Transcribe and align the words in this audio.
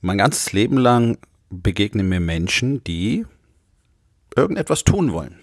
Mein 0.00 0.18
ganzes 0.18 0.52
Leben 0.52 0.76
lang 0.76 1.18
begegnen 1.50 2.08
mir 2.08 2.20
Menschen, 2.20 2.84
die 2.84 3.26
irgendetwas 4.36 4.84
tun 4.84 5.12
wollen. 5.12 5.36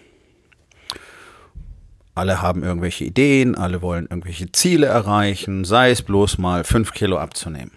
Alle 2.13 2.41
haben 2.41 2.63
irgendwelche 2.63 3.03
Ideen, 3.03 3.55
alle 3.55 3.81
wollen 3.81 4.07
irgendwelche 4.09 4.49
Ziele 4.53 4.85
erreichen, 4.85 5.65
sei 5.65 5.91
es 5.91 6.01
bloß 6.01 6.37
mal 6.37 6.63
fünf 6.63 6.93
Kilo 6.93 7.17
abzunehmen 7.17 7.71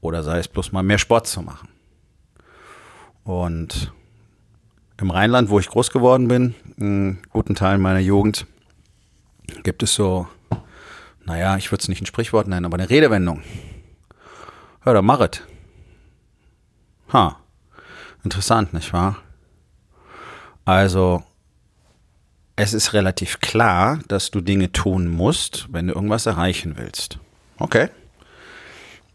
oder 0.00 0.24
sei 0.24 0.38
es 0.38 0.48
bloß 0.48 0.72
mal 0.72 0.82
mehr 0.82 0.98
Sport 0.98 1.28
zu 1.28 1.42
machen. 1.42 1.68
Und 3.22 3.92
im 5.00 5.10
Rheinland, 5.10 5.50
wo 5.50 5.60
ich 5.60 5.68
groß 5.68 5.90
geworden 5.90 6.26
bin, 6.26 6.54
einen 6.80 7.22
guten 7.30 7.54
Teil 7.54 7.78
meiner 7.78 8.00
Jugend, 8.00 8.46
gibt 9.62 9.84
es 9.84 9.94
so, 9.94 10.26
naja, 11.24 11.56
ich 11.56 11.70
würde 11.70 11.82
es 11.82 11.88
nicht 11.88 12.02
ein 12.02 12.06
Sprichwort 12.06 12.48
nennen, 12.48 12.66
aber 12.66 12.78
eine 12.78 12.90
Redewendung. 12.90 13.42
Hör 14.80 14.94
doch, 14.94 15.02
machet. 15.02 15.46
Ha, 17.12 17.36
interessant, 18.24 18.72
nicht 18.72 18.92
wahr? 18.92 19.16
Also, 20.64 21.24
es 22.56 22.74
ist 22.74 22.92
relativ 22.92 23.40
klar, 23.40 23.98
dass 24.08 24.30
du 24.30 24.40
Dinge 24.40 24.70
tun 24.70 25.08
musst, 25.08 25.66
wenn 25.72 25.86
du 25.86 25.94
irgendwas 25.94 26.26
erreichen 26.26 26.76
willst. 26.76 27.18
Okay. 27.58 27.88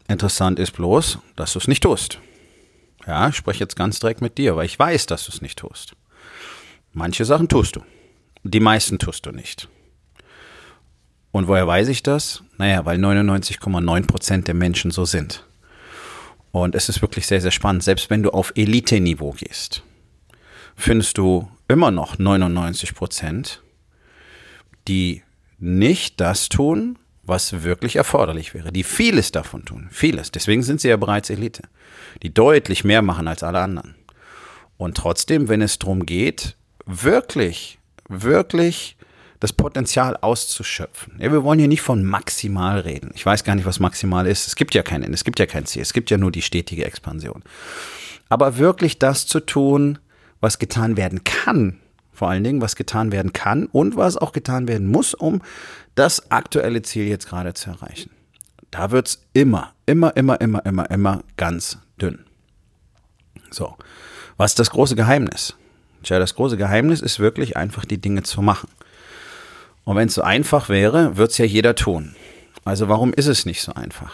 Interessant 0.07 0.59
ist 0.59 0.71
bloß, 0.71 1.19
dass 1.35 1.53
du 1.53 1.59
es 1.59 1.67
nicht 1.67 1.83
tust. 1.83 2.19
Ja, 3.07 3.29
ich 3.29 3.35
spreche 3.35 3.59
jetzt 3.59 3.75
ganz 3.75 3.99
direkt 3.99 4.21
mit 4.21 4.37
dir, 4.37 4.55
weil 4.55 4.65
ich 4.65 4.77
weiß, 4.77 5.05
dass 5.05 5.25
du 5.25 5.31
es 5.31 5.41
nicht 5.41 5.59
tust. 5.59 5.95
Manche 6.91 7.25
Sachen 7.25 7.47
tust 7.47 7.75
du. 7.75 7.83
Die 8.43 8.59
meisten 8.59 8.99
tust 8.99 9.25
du 9.25 9.31
nicht. 9.31 9.67
Und 11.31 11.47
woher 11.47 11.67
weiß 11.67 11.89
ich 11.89 12.03
das? 12.03 12.43
Naja, 12.57 12.85
weil 12.85 12.97
99,9 12.97 14.07
Prozent 14.07 14.47
der 14.47 14.55
Menschen 14.55 14.91
so 14.91 15.05
sind. 15.05 15.45
Und 16.55 16.73
es 16.73 16.87
ist 16.87 17.01
wirklich 17.01 17.27
sehr, 17.27 17.41
sehr 17.41 17.51
spannend. 17.51 17.83
Selbst 17.83 18.09
wenn 18.09 18.23
du 18.23 18.29
auf 18.29 18.53
Elite-Niveau 18.55 19.31
gehst, 19.31 19.83
findest 20.77 21.17
du 21.17 21.51
immer 21.67 21.91
noch 21.91 22.17
99 22.17 22.95
Prozent, 22.95 23.61
die 24.87 25.21
nicht 25.59 26.21
das 26.21 26.47
tun, 26.47 26.97
was 27.23 27.63
wirklich 27.63 27.97
erforderlich 27.97 28.53
wäre, 28.53 28.71
die 28.71 28.85
vieles 28.85 29.33
davon 29.33 29.65
tun, 29.65 29.89
vieles. 29.91 30.31
Deswegen 30.31 30.63
sind 30.63 30.79
sie 30.79 30.87
ja 30.87 30.95
bereits 30.95 31.29
Elite, 31.29 31.63
die 32.23 32.33
deutlich 32.33 32.85
mehr 32.85 33.01
machen 33.01 33.27
als 33.27 33.43
alle 33.43 33.59
anderen. 33.59 33.95
Und 34.77 34.95
trotzdem, 34.95 35.49
wenn 35.49 35.61
es 35.61 35.77
darum 35.77 36.05
geht, 36.05 36.55
wirklich, 36.85 37.79
wirklich 38.07 38.94
das 39.39 39.53
Potenzial 39.53 40.17
auszuschöpfen. 40.17 41.15
Ja, 41.19 41.31
wir 41.31 41.43
wollen 41.43 41.59
hier 41.59 41.67
nicht 41.67 41.81
von 41.81 42.03
maximal 42.03 42.79
reden. 42.79 43.11
Ich 43.15 43.25
weiß 43.25 43.43
gar 43.43 43.55
nicht, 43.55 43.65
was 43.65 43.79
maximal 43.79 44.27
ist. 44.27 44.47
Es 44.47 44.55
gibt 44.55 44.73
ja 44.73 44.83
kein 44.83 45.03
es 45.13 45.23
gibt 45.23 45.39
ja 45.39 45.45
kein 45.45 45.65
Ziel, 45.65 45.81
es 45.81 45.93
gibt 45.93 46.09
ja 46.09 46.17
nur 46.17 46.31
die 46.31 46.41
stetige 46.41 46.85
Expansion. 46.85 47.43
Aber 48.29 48.57
wirklich 48.57 48.99
das 48.99 49.27
zu 49.27 49.39
tun, 49.39 49.99
was 50.41 50.59
getan 50.59 50.97
werden 50.97 51.23
kann, 51.23 51.79
vor 52.11 52.29
allen 52.29 52.43
Dingen, 52.43 52.61
was 52.61 52.75
getan 52.75 53.11
werden 53.11 53.33
kann 53.33 53.65
und 53.67 53.95
was 53.95 54.17
auch 54.17 54.31
getan 54.31 54.67
werden 54.67 54.87
muss, 54.87 55.13
um 55.13 55.41
das 55.95 56.31
aktuelle 56.31 56.81
Ziel 56.81 57.07
jetzt 57.07 57.27
gerade 57.27 57.53
zu 57.53 57.69
erreichen. 57.69 58.11
Da 58.71 58.91
wird 58.91 59.07
es 59.07 59.25
immer, 59.33 59.73
immer, 59.85 60.15
immer, 60.15 60.39
immer, 60.41 60.65
immer, 60.65 60.89
immer 60.89 61.23
ganz 61.37 61.77
dünn. 62.01 62.25
So, 63.51 63.75
was 64.37 64.51
ist 64.51 64.59
das 64.59 64.69
große 64.71 64.95
Geheimnis? 64.95 65.55
Tja, 66.03 66.19
das 66.19 66.35
große 66.35 66.57
Geheimnis 66.57 67.01
ist 67.01 67.19
wirklich 67.19 67.57
einfach 67.57 67.85
die 67.85 67.99
Dinge 67.99 68.23
zu 68.23 68.41
machen. 68.41 68.69
Und 69.85 69.95
wenn 69.95 70.07
es 70.07 70.15
so 70.15 70.23
einfach 70.23 70.67
wäre, 70.67 71.15
wird 71.15 71.31
es 71.31 71.37
ja 71.37 71.45
jeder 71.45 71.75
tun. 71.75 72.15
Also 72.65 72.89
warum 72.89 73.13
ist 73.13 73.27
es 73.27 73.45
nicht 73.45 73.61
so 73.61 73.73
einfach? 73.73 74.13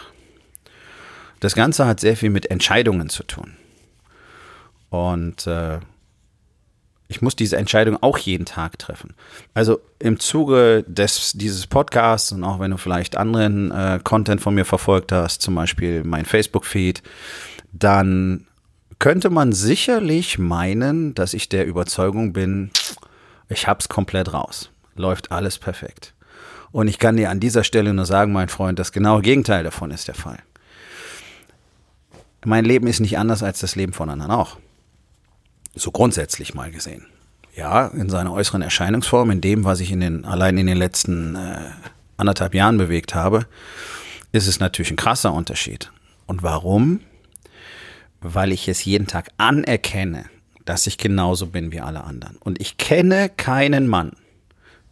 Das 1.40 1.54
Ganze 1.54 1.86
hat 1.86 1.98
sehr 1.98 2.16
viel 2.16 2.30
mit 2.30 2.50
Entscheidungen 2.50 3.08
zu 3.08 3.24
tun. 3.24 3.54
Und 4.90 5.46
äh, 5.46 5.80
ich 7.08 7.22
muss 7.22 7.34
diese 7.34 7.56
Entscheidung 7.56 7.96
auch 8.02 8.18
jeden 8.18 8.44
Tag 8.44 8.78
treffen. 8.78 9.14
Also 9.54 9.80
im 9.98 10.20
Zuge 10.20 10.84
des, 10.86 11.32
dieses 11.32 11.66
Podcasts 11.66 12.30
und 12.32 12.44
auch 12.44 12.60
wenn 12.60 12.70
du 12.70 12.76
vielleicht 12.76 13.16
anderen 13.16 13.70
äh, 13.70 13.98
Content 14.04 14.42
von 14.42 14.54
mir 14.54 14.66
verfolgt 14.66 15.10
hast, 15.10 15.40
zum 15.40 15.54
Beispiel 15.54 16.04
mein 16.04 16.26
Facebook-Feed, 16.26 17.02
dann 17.72 18.46
könnte 18.98 19.30
man 19.30 19.52
sicherlich 19.52 20.38
meinen, 20.38 21.14
dass 21.14 21.32
ich 21.32 21.48
der 21.48 21.66
Überzeugung 21.66 22.34
bin, 22.34 22.70
ich 23.48 23.66
hab's 23.66 23.88
komplett 23.88 24.34
raus 24.34 24.70
läuft 24.94 25.32
alles 25.32 25.58
perfekt. 25.58 26.14
Und 26.70 26.88
ich 26.88 26.98
kann 26.98 27.16
dir 27.16 27.30
an 27.30 27.40
dieser 27.40 27.64
Stelle 27.64 27.92
nur 27.92 28.06
sagen, 28.06 28.32
mein 28.32 28.48
Freund, 28.48 28.78
das 28.78 28.92
genaue 28.92 29.22
Gegenteil 29.22 29.62
davon 29.62 29.90
ist 29.90 30.08
der 30.08 30.14
Fall. 30.14 30.38
Mein 32.44 32.64
Leben 32.64 32.86
ist 32.86 33.00
nicht 33.00 33.18
anders 33.18 33.42
als 33.42 33.60
das 33.60 33.76
Leben 33.76 33.92
von 33.92 34.10
anderen 34.10 34.32
auch. 34.32 34.58
So 35.74 35.90
grundsätzlich 35.90 36.54
mal 36.54 36.70
gesehen. 36.70 37.06
Ja, 37.54 37.88
in 37.88 38.08
seiner 38.08 38.32
äußeren 38.32 38.62
Erscheinungsform, 38.62 39.30
in 39.30 39.40
dem, 39.40 39.64
was 39.64 39.80
ich 39.80 39.92
in 39.92 40.00
den, 40.00 40.24
allein 40.24 40.56
in 40.56 40.66
den 40.66 40.78
letzten 40.78 41.36
äh, 41.36 41.58
anderthalb 42.16 42.54
Jahren 42.54 42.78
bewegt 42.78 43.14
habe, 43.14 43.46
ist 44.32 44.46
es 44.46 44.58
natürlich 44.58 44.90
ein 44.90 44.96
krasser 44.96 45.32
Unterschied. 45.32 45.92
Und 46.26 46.42
warum? 46.42 47.00
Weil 48.20 48.52
ich 48.52 48.68
es 48.68 48.84
jeden 48.84 49.06
Tag 49.06 49.28
anerkenne, 49.36 50.24
dass 50.64 50.86
ich 50.86 50.96
genauso 50.96 51.48
bin 51.48 51.72
wie 51.72 51.80
alle 51.80 52.04
anderen. 52.04 52.36
Und 52.38 52.60
ich 52.60 52.78
kenne 52.78 53.28
keinen 53.28 53.86
Mann, 53.86 54.12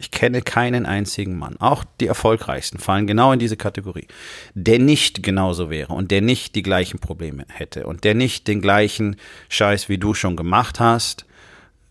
ich 0.01 0.11
kenne 0.11 0.41
keinen 0.41 0.87
einzigen 0.87 1.39
Mann, 1.39 1.59
auch 1.59 1.85
die 2.01 2.07
erfolgreichsten 2.07 2.79
fallen 2.79 3.07
genau 3.07 3.33
in 3.33 3.39
diese 3.39 3.59
Kategorie, 3.59 4.09
der 4.55 4.79
nicht 4.79 5.23
genauso 5.23 5.69
wäre 5.69 5.93
und 5.93 6.11
der 6.11 6.23
nicht 6.23 6.55
die 6.55 6.63
gleichen 6.63 7.01
Probleme 7.01 7.45
hätte 7.49 7.87
und 7.87 8.03
der 8.03 8.15
nicht 8.15 8.49
den 8.49 8.63
gleichen 8.63 9.17
Scheiß 9.51 9.91
wie 9.91 9.99
du 9.99 10.15
schon 10.15 10.37
gemacht 10.37 10.81
hast, 10.81 11.27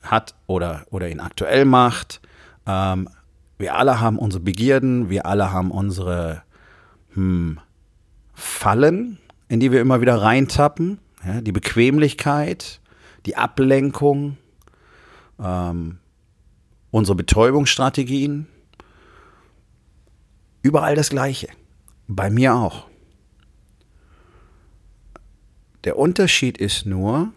hat 0.02 0.34
oder, 0.48 0.88
oder 0.90 1.08
ihn 1.08 1.20
aktuell 1.20 1.66
macht. 1.66 2.20
Ähm, 2.66 3.10
wir 3.60 3.76
alle 3.76 4.00
haben 4.00 4.18
unsere 4.18 4.44
Begierden, 4.44 5.12
wir 5.12 5.28
alle 5.28 5.52
haben 5.52 5.70
unsere 5.70 6.42
hm, 7.14 7.60
Fallen, 8.34 9.20
in 9.50 9.60
die 9.60 9.72
wir 9.72 9.82
immer 9.82 10.02
wieder 10.02 10.20
reintappen, 10.20 10.98
ja, 11.24 11.42
die 11.42 11.52
Bequemlichkeit, 11.52 12.82
die 13.28 13.36
Ablenkung, 13.36 14.38
ähm, 15.40 16.00
unsere 16.92 17.16
Betäubungsstrategien, 17.16 18.48
überall 20.62 20.96
das 20.96 21.10
Gleiche. 21.10 21.50
Bei 22.08 22.30
mir 22.30 22.56
auch. 22.56 22.88
Der 25.84 25.98
Unterschied 25.98 26.58
ist 26.58 26.86
nur, 26.86 27.32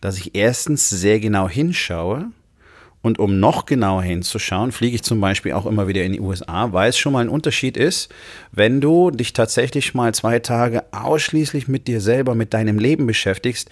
dass 0.00 0.18
ich 0.18 0.34
erstens 0.34 0.88
sehr 0.88 1.18
genau 1.18 1.48
hinschaue 1.48 2.30
und 3.06 3.20
um 3.20 3.38
noch 3.38 3.66
genauer 3.66 4.02
hinzuschauen, 4.02 4.72
fliege 4.72 4.96
ich 4.96 5.04
zum 5.04 5.20
Beispiel 5.20 5.52
auch 5.52 5.64
immer 5.64 5.86
wieder 5.86 6.02
in 6.02 6.12
die 6.12 6.20
USA, 6.20 6.72
weil 6.72 6.88
es 6.88 6.98
schon 6.98 7.12
mal 7.12 7.20
ein 7.20 7.28
Unterschied 7.28 7.76
ist, 7.76 8.12
wenn 8.50 8.80
du 8.80 9.12
dich 9.12 9.32
tatsächlich 9.32 9.94
mal 9.94 10.12
zwei 10.12 10.40
Tage 10.40 10.82
ausschließlich 10.90 11.68
mit 11.68 11.86
dir 11.86 12.00
selber, 12.00 12.34
mit 12.34 12.52
deinem 12.52 12.80
Leben 12.80 13.06
beschäftigst, 13.06 13.70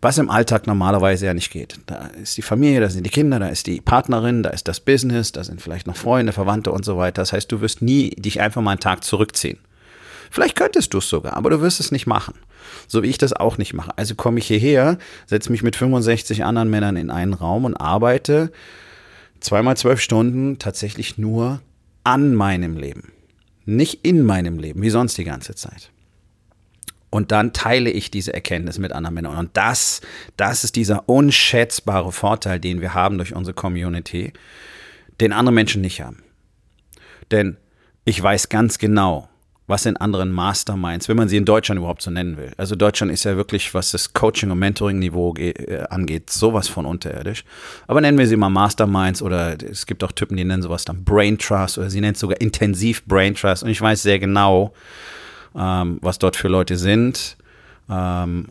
was 0.00 0.16
im 0.16 0.30
Alltag 0.30 0.66
normalerweise 0.66 1.26
ja 1.26 1.34
nicht 1.34 1.52
geht. 1.52 1.78
Da 1.84 2.08
ist 2.22 2.38
die 2.38 2.42
Familie, 2.42 2.80
da 2.80 2.88
sind 2.88 3.04
die 3.04 3.10
Kinder, 3.10 3.38
da 3.38 3.48
ist 3.48 3.66
die 3.66 3.82
Partnerin, 3.82 4.42
da 4.42 4.48
ist 4.48 4.66
das 4.66 4.80
Business, 4.80 5.30
da 5.30 5.44
sind 5.44 5.60
vielleicht 5.60 5.86
noch 5.86 5.96
Freunde, 5.96 6.32
Verwandte 6.32 6.72
und 6.72 6.86
so 6.86 6.96
weiter. 6.96 7.20
Das 7.20 7.34
heißt, 7.34 7.52
du 7.52 7.60
wirst 7.60 7.82
nie 7.82 8.12
dich 8.16 8.40
einfach 8.40 8.62
mal 8.62 8.70
einen 8.70 8.80
Tag 8.80 9.04
zurückziehen. 9.04 9.58
Vielleicht 10.30 10.56
könntest 10.56 10.94
du 10.94 10.98
es 10.98 11.08
sogar, 11.08 11.34
aber 11.34 11.50
du 11.50 11.60
wirst 11.60 11.80
es 11.80 11.90
nicht 11.90 12.06
machen. 12.06 12.34
So 12.86 13.02
wie 13.02 13.08
ich 13.08 13.18
das 13.18 13.32
auch 13.32 13.58
nicht 13.58 13.74
mache. 13.74 13.96
Also 13.98 14.14
komme 14.14 14.38
ich 14.38 14.46
hierher, 14.46 14.98
setze 15.26 15.50
mich 15.50 15.62
mit 15.62 15.76
65 15.76 16.44
anderen 16.44 16.70
Männern 16.70 16.96
in 16.96 17.10
einen 17.10 17.34
Raum 17.34 17.64
und 17.64 17.76
arbeite 17.76 18.52
zweimal 19.40 19.76
zwölf 19.76 20.00
Stunden 20.00 20.58
tatsächlich 20.58 21.18
nur 21.18 21.60
an 22.04 22.34
meinem 22.34 22.76
Leben. 22.76 23.12
Nicht 23.66 24.04
in 24.04 24.24
meinem 24.24 24.58
Leben, 24.58 24.82
wie 24.82 24.90
sonst 24.90 25.18
die 25.18 25.24
ganze 25.24 25.54
Zeit. 25.54 25.90
Und 27.10 27.32
dann 27.32 27.52
teile 27.52 27.90
ich 27.90 28.10
diese 28.10 28.32
Erkenntnis 28.32 28.78
mit 28.78 28.92
anderen 28.92 29.14
Männern. 29.14 29.36
Und 29.36 29.56
das, 29.56 30.00
das 30.36 30.62
ist 30.62 30.76
dieser 30.76 31.08
unschätzbare 31.08 32.12
Vorteil, 32.12 32.60
den 32.60 32.80
wir 32.80 32.94
haben 32.94 33.18
durch 33.18 33.34
unsere 33.34 33.54
Community, 33.54 34.32
den 35.20 35.32
andere 35.32 35.52
Menschen 35.52 35.82
nicht 35.82 36.00
haben. 36.00 36.22
Denn 37.32 37.56
ich 38.04 38.22
weiß 38.22 38.48
ganz 38.48 38.78
genau, 38.78 39.28
was 39.70 39.86
in 39.86 39.96
anderen 39.96 40.32
Masterminds, 40.32 41.08
wenn 41.08 41.16
man 41.16 41.28
sie 41.28 41.36
in 41.36 41.44
Deutschland 41.44 41.78
überhaupt 41.78 42.02
so 42.02 42.10
nennen 42.10 42.36
will. 42.36 42.52
Also 42.56 42.74
Deutschland 42.74 43.12
ist 43.12 43.24
ja 43.24 43.36
wirklich, 43.36 43.72
was 43.72 43.92
das 43.92 44.12
Coaching- 44.12 44.50
und 44.50 44.58
Mentoring-Niveau 44.58 45.34
äh, 45.36 45.84
angeht, 45.88 46.28
sowas 46.28 46.68
von 46.68 46.84
unterirdisch. 46.84 47.44
Aber 47.86 48.00
nennen 48.00 48.18
wir 48.18 48.26
sie 48.26 48.36
mal 48.36 48.50
Masterminds 48.50 49.22
oder 49.22 49.56
es 49.62 49.86
gibt 49.86 50.02
auch 50.02 50.12
Typen, 50.12 50.36
die 50.36 50.44
nennen 50.44 50.62
sowas 50.62 50.84
dann 50.84 51.04
Brain 51.04 51.38
Trust 51.38 51.78
oder 51.78 51.88
sie 51.88 52.00
nennen 52.00 52.14
es 52.14 52.20
sogar 52.20 52.40
intensiv 52.40 53.04
Brain 53.04 53.34
Trust. 53.36 53.62
Und 53.62 53.70
ich 53.70 53.80
weiß 53.80 54.02
sehr 54.02 54.18
genau, 54.18 54.74
ähm, 55.56 55.98
was 56.02 56.18
dort 56.18 56.34
für 56.34 56.48
Leute 56.48 56.76
sind 56.76 57.36
ähm, 57.88 58.48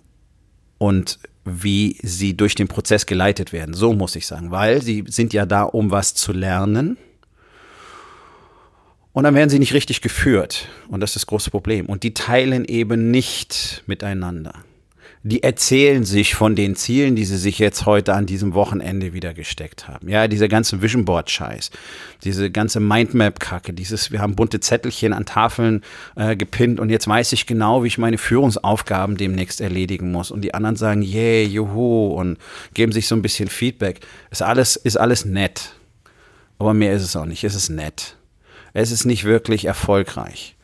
und 0.77 1.19
wie 1.43 1.97
sie 2.01 2.37
durch 2.37 2.55
den 2.55 2.69
Prozess 2.69 3.05
geleitet 3.05 3.51
werden. 3.51 3.73
So 3.73 3.93
muss 3.93 4.15
ich 4.15 4.25
sagen, 4.25 4.51
weil 4.51 4.81
sie 4.81 5.03
sind 5.07 5.33
ja 5.33 5.45
da, 5.45 5.63
um 5.63 5.91
was 5.91 6.13
zu 6.13 6.31
lernen 6.31 6.97
und 9.19 9.25
dann 9.25 9.35
werden 9.35 9.49
sie 9.49 9.59
nicht 9.59 9.73
richtig 9.73 9.99
geführt. 9.99 10.69
Und 10.87 11.01
das 11.01 11.09
ist 11.09 11.15
das 11.17 11.27
große 11.27 11.51
Problem. 11.51 11.87
Und 11.87 12.03
die 12.03 12.13
teilen 12.13 12.63
eben 12.63 13.11
nicht 13.11 13.83
miteinander. 13.85 14.53
Die 15.23 15.43
erzählen 15.43 16.05
sich 16.05 16.35
von 16.35 16.55
den 16.55 16.77
Zielen, 16.77 17.17
die 17.17 17.25
sie 17.25 17.35
sich 17.35 17.59
jetzt 17.59 17.85
heute 17.85 18.13
an 18.13 18.27
diesem 18.27 18.53
Wochenende 18.53 19.11
wieder 19.11 19.33
gesteckt 19.33 19.89
haben. 19.89 20.07
Ja, 20.07 20.29
dieser 20.29 20.47
ganze 20.47 20.81
Vision 20.81 21.03
Board 21.03 21.29
Scheiß, 21.29 21.69
diese 22.23 22.49
ganze 22.49 22.79
Mindmap 22.79 23.41
Kacke, 23.41 23.73
dieses, 23.73 24.09
wir 24.09 24.21
haben 24.21 24.37
bunte 24.37 24.61
Zettelchen 24.61 25.11
an 25.11 25.25
Tafeln 25.25 25.83
äh, 26.15 26.37
gepinnt 26.37 26.79
und 26.79 26.89
jetzt 26.89 27.05
weiß 27.05 27.33
ich 27.33 27.45
genau, 27.45 27.83
wie 27.83 27.87
ich 27.87 27.97
meine 27.97 28.17
Führungsaufgaben 28.17 29.17
demnächst 29.17 29.59
erledigen 29.59 30.13
muss. 30.13 30.31
Und 30.31 30.43
die 30.43 30.53
anderen 30.53 30.77
sagen, 30.77 31.01
yeah, 31.01 31.45
juhu 31.45 32.13
und 32.13 32.37
geben 32.73 32.93
sich 32.93 33.05
so 33.05 33.15
ein 33.15 33.21
bisschen 33.21 33.49
Feedback. 33.49 33.99
Ist 34.31 34.43
alles, 34.43 34.77
ist 34.77 34.95
alles 34.95 35.25
nett. 35.25 35.73
Aber 36.57 36.73
mehr 36.73 36.93
ist 36.93 37.03
es 37.03 37.17
auch 37.17 37.25
nicht. 37.25 37.43
Es 37.43 37.55
ist 37.55 37.67
nett 37.67 38.15
es 38.73 38.91
ist 38.91 39.05
nicht 39.05 39.23
wirklich 39.23 39.65
erfolgreich. 39.65 40.55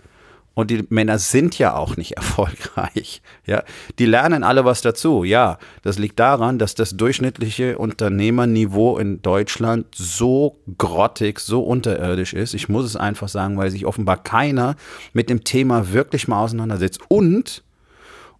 Und 0.55 0.71
die 0.71 0.85
Männer 0.89 1.19
sind 1.19 1.59
ja 1.59 1.75
auch 1.75 1.97
nicht 1.97 2.11
erfolgreich. 2.17 3.21
Ja, 3.45 3.63
die 3.99 4.05
lernen 4.05 4.43
alle 4.43 4.65
was 4.65 4.81
dazu. 4.81 5.23
Ja, 5.23 5.59
das 5.83 5.99
liegt 5.99 6.19
daran, 6.19 6.57
dass 6.57 6.73
das 6.73 6.97
durchschnittliche 6.97 7.77
Unternehmerniveau 7.77 8.97
in 8.97 9.21
Deutschland 9.21 9.87
so 9.93 10.57
grottig, 10.77 11.39
so 11.39 11.61
unterirdisch 11.61 12.33
ist. 12.33 12.53
Ich 12.53 12.69
muss 12.69 12.85
es 12.85 12.95
einfach 12.95 13.27
sagen, 13.27 13.57
weil 13.57 13.69
sich 13.69 13.85
offenbar 13.85 14.23
keiner 14.23 14.75
mit 15.13 15.29
dem 15.29 15.43
Thema 15.43 15.91
wirklich 15.91 16.27
mal 16.27 16.41
auseinandersetzt. 16.41 17.01
Und, 17.09 17.63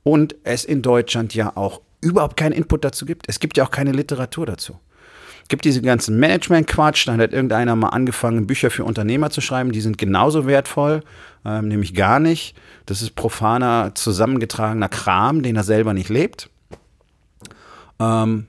und 0.04 0.36
es 0.44 0.64
in 0.64 0.82
Deutschland 0.82 1.36
ja 1.36 1.52
auch 1.56 1.82
überhaupt 2.02 2.38
keinen 2.38 2.54
Input 2.54 2.86
dazu 2.86 3.06
gibt. 3.06 3.28
Es 3.28 3.40
gibt 3.40 3.58
ja 3.58 3.66
auch 3.66 3.72
keine 3.72 3.92
Literatur 3.92 4.46
dazu 4.46 4.80
gibt 5.48 5.66
diese 5.66 5.82
ganzen 5.82 6.20
Management-Quatsch. 6.20 7.08
Dann 7.08 7.20
hat 7.20 7.34
irgendeiner 7.34 7.76
mal 7.76 7.90
angefangen, 7.90 8.48
Bücher 8.48 8.72
für 8.72 8.84
Unternehmer 8.84 9.30
zu 9.30 9.42
schreiben. 9.42 9.72
Die 9.72 9.82
sind 9.82 9.98
genauso 9.98 10.48
wertvoll, 10.48 11.02
ähm, 11.46 11.68
nämlich 11.68 11.94
gar 11.94 12.20
nicht. 12.20 12.56
Das 12.86 13.02
ist 13.02 13.16
profaner, 13.16 13.94
zusammengetragener 13.96 14.90
Kram, 14.90 15.44
den 15.44 15.56
er 15.56 15.64
selber 15.64 15.94
nicht 15.94 16.10
lebt. 16.10 16.50
Ähm, 18.00 18.48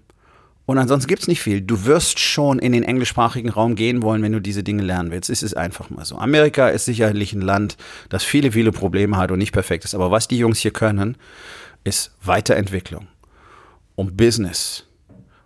und 0.66 0.78
ansonsten 0.78 1.06
gibt 1.06 1.22
es 1.22 1.28
nicht 1.28 1.40
viel. 1.40 1.60
Du 1.60 1.84
wirst 1.84 2.18
schon 2.18 2.58
in 2.58 2.72
den 2.72 2.82
englischsprachigen 2.82 3.50
Raum 3.50 3.76
gehen 3.76 4.02
wollen, 4.02 4.22
wenn 4.22 4.32
du 4.32 4.40
diese 4.40 4.64
Dinge 4.64 4.82
lernen 4.82 5.12
willst. 5.12 5.30
Es 5.30 5.44
ist 5.44 5.56
einfach 5.56 5.90
mal 5.90 6.04
so. 6.04 6.18
Amerika 6.18 6.68
ist 6.68 6.86
sicherlich 6.86 7.32
ein 7.32 7.40
Land, 7.40 7.76
das 8.08 8.24
viele, 8.24 8.50
viele 8.50 8.72
Probleme 8.72 9.16
hat 9.16 9.30
und 9.30 9.38
nicht 9.38 9.52
perfekt 9.52 9.84
ist. 9.84 9.94
Aber 9.94 10.10
was 10.10 10.26
die 10.26 10.38
Jungs 10.38 10.58
hier 10.58 10.72
können, 10.72 11.16
ist 11.84 12.16
Weiterentwicklung 12.24 13.06
und 13.94 14.16
Business 14.16 14.86